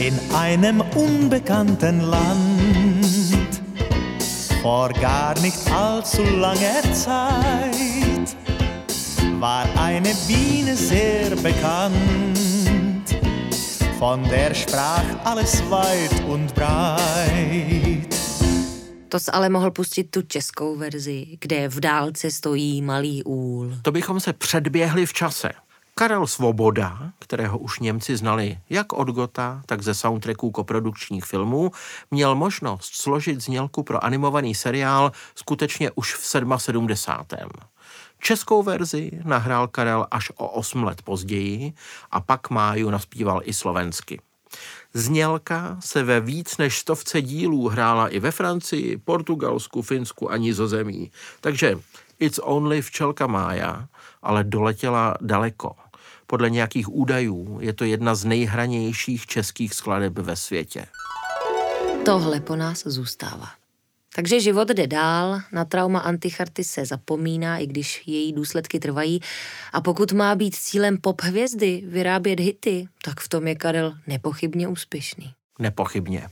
In 0.08 0.18
einem 0.34 0.80
unbekannten 0.94 2.00
Land, 2.00 3.60
vor 4.62 4.88
gar 4.88 5.38
nicht 5.40 5.70
allzu 5.70 6.22
langer 6.22 6.82
Zeit, 6.94 8.36
war 9.38 9.66
eine 9.76 10.14
Biene 10.26 10.74
sehr 10.74 11.36
bekannt. 11.36 12.38
Von 13.98 14.22
der 14.30 14.54
sprach 14.54 15.04
alles 15.24 15.62
weit 15.68 16.24
und 16.26 16.54
breit. 16.54 18.14
To 19.08 19.18
jsi 19.18 19.30
ale 19.30 19.48
mohl 19.50 19.70
pustit 19.70 20.10
tu 20.10 20.22
českou 20.22 20.76
verzi, 20.76 21.36
kde 21.40 21.68
v 21.68 21.80
dálce 21.80 22.30
stojí 22.30 22.82
malý 22.82 23.24
úl. 23.24 23.72
To 23.82 23.92
bychom 23.92 24.20
se 24.20 24.32
předběhli 24.32 25.06
v 25.06 25.12
čase. 25.12 25.67
Karel 25.98 26.26
Svoboda, 26.26 27.12
kterého 27.18 27.58
už 27.58 27.78
Němci 27.78 28.16
znali 28.16 28.58
jak 28.70 28.92
od 28.92 29.08
Gota, 29.08 29.62
tak 29.66 29.82
ze 29.82 29.94
soundtracků 29.94 30.50
koprodukčních 30.50 31.24
filmů, 31.24 31.70
měl 32.10 32.34
možnost 32.34 32.94
složit 32.94 33.40
znělku 33.40 33.82
pro 33.82 34.04
animovaný 34.04 34.54
seriál 34.54 35.12
skutečně 35.34 35.90
už 35.94 36.14
v 36.14 36.26
77. 36.26 37.50
Českou 38.18 38.62
verzi 38.62 39.10
nahrál 39.24 39.68
Karel 39.68 40.06
až 40.10 40.30
o 40.36 40.48
8 40.48 40.84
let 40.84 41.02
později 41.02 41.72
a 42.10 42.20
pak 42.20 42.50
Máju 42.50 42.90
naspíval 42.90 43.40
i 43.44 43.52
slovensky. 43.52 44.20
Znělka 44.94 45.76
se 45.80 46.02
ve 46.02 46.20
víc 46.20 46.56
než 46.56 46.78
stovce 46.78 47.22
dílů 47.22 47.68
hrála 47.68 48.08
i 48.08 48.20
ve 48.20 48.30
Francii, 48.30 48.96
Portugalsku, 48.96 49.82
Finsku 49.82 50.30
a 50.30 50.36
Nizozemí. 50.36 51.10
Takže 51.40 51.78
It's 52.18 52.40
Only 52.42 52.82
včelka 52.82 53.26
Mája, 53.26 53.88
ale 54.22 54.44
doletěla 54.44 55.14
daleko. 55.20 55.76
Podle 56.30 56.50
nějakých 56.50 56.88
údajů 56.88 57.58
je 57.60 57.72
to 57.72 57.84
jedna 57.84 58.14
z 58.14 58.24
nejhranějších 58.24 59.26
českých 59.26 59.74
skladeb 59.74 60.18
ve 60.18 60.36
světě. 60.36 60.86
Tohle 62.04 62.40
po 62.40 62.56
nás 62.56 62.82
zůstává. 62.86 63.48
Takže 64.14 64.40
život 64.40 64.68
jde 64.68 64.86
dál, 64.86 65.40
na 65.52 65.64
trauma 65.64 66.00
anticharty 66.00 66.64
se 66.64 66.86
zapomíná, 66.86 67.58
i 67.58 67.66
když 67.66 68.02
její 68.06 68.32
důsledky 68.32 68.78
trvají. 68.78 69.20
A 69.72 69.80
pokud 69.80 70.12
má 70.12 70.34
být 70.34 70.54
cílem 70.54 70.98
pop 70.98 71.22
hvězdy 71.22 71.82
vyrábět 71.86 72.40
hity, 72.40 72.88
tak 73.04 73.20
v 73.20 73.28
tom 73.28 73.46
je 73.46 73.54
Karel 73.54 73.94
nepochybně 74.06 74.68
úspěšný. 74.68 75.32
Nepochybně. 75.58 76.28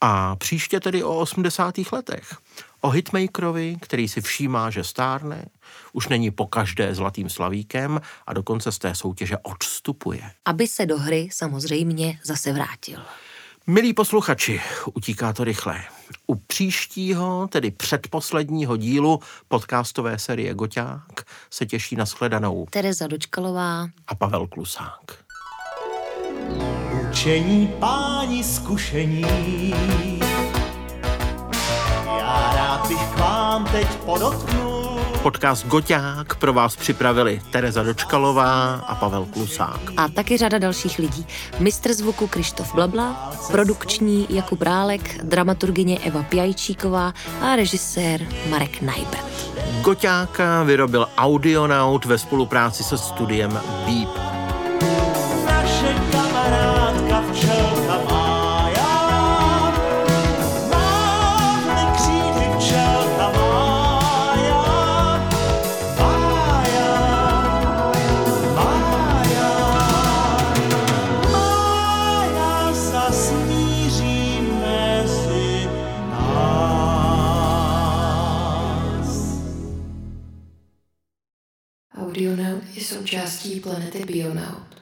A 0.00 0.36
příště 0.36 0.80
tedy 0.80 1.02
o 1.02 1.18
80. 1.18 1.74
letech. 1.92 2.36
O 2.84 2.90
hitmakerovi, 2.90 3.76
který 3.80 4.08
si 4.08 4.20
všímá, 4.20 4.70
že 4.70 4.84
stárne, 4.84 5.44
už 5.92 6.08
není 6.08 6.30
po 6.30 6.46
každé 6.46 6.94
zlatým 6.94 7.28
slavíkem 7.28 8.00
a 8.26 8.32
dokonce 8.32 8.72
z 8.72 8.78
té 8.78 8.94
soutěže 8.94 9.36
odstupuje. 9.42 10.30
Aby 10.44 10.68
se 10.68 10.86
do 10.86 10.98
hry 10.98 11.28
samozřejmě 11.32 12.18
zase 12.24 12.52
vrátil. 12.52 13.00
Milí 13.66 13.94
posluchači, 13.94 14.60
utíká 14.94 15.32
to 15.32 15.44
rychle. 15.44 15.84
U 16.26 16.34
příštího, 16.34 17.48
tedy 17.48 17.70
předposledního 17.70 18.76
dílu 18.76 19.20
podcastové 19.48 20.18
série 20.18 20.54
Goťák 20.54 21.24
se 21.50 21.66
těší 21.66 21.96
na 21.96 22.04
shledanou 22.04 22.66
Tereza 22.70 23.06
Dočkalová 23.06 23.88
a 24.06 24.14
Pavel 24.14 24.46
Klusák. 24.46 25.24
Učení 27.10 27.74
páni 27.80 28.44
zkušení. 28.44 29.24
Vám 33.54 33.64
teď 33.64 33.88
podotknul. 33.88 35.00
Podcast 35.22 35.66
Goťák 35.66 36.34
pro 36.34 36.52
vás 36.52 36.76
připravili 36.76 37.42
Tereza 37.50 37.82
Dočkalová 37.82 38.74
a 38.74 38.94
Pavel 38.94 39.26
Klusák. 39.32 39.80
A 39.96 40.08
taky 40.08 40.36
řada 40.36 40.58
dalších 40.58 40.98
lidí. 40.98 41.26
Mistr 41.58 41.92
zvuku 41.92 42.26
Krištof 42.26 42.74
Blabla, 42.74 43.32
produkční 43.50 44.26
Jakub 44.30 44.62
Rálek, 44.62 45.24
dramaturgině 45.24 45.98
Eva 45.98 46.22
Pjajčíková 46.22 47.14
a 47.40 47.56
režisér 47.56 48.26
Marek 48.50 48.82
Najbert. 48.82 49.50
Goťáka 49.82 50.62
vyrobil 50.62 51.08
Audionaut 51.16 52.04
ve 52.04 52.18
spolupráci 52.18 52.84
se 52.84 52.98
studiem 52.98 53.60
Beep. 53.86 54.23
Key 83.44 83.60
Planety 83.60 84.06
Bionau. 84.08 84.73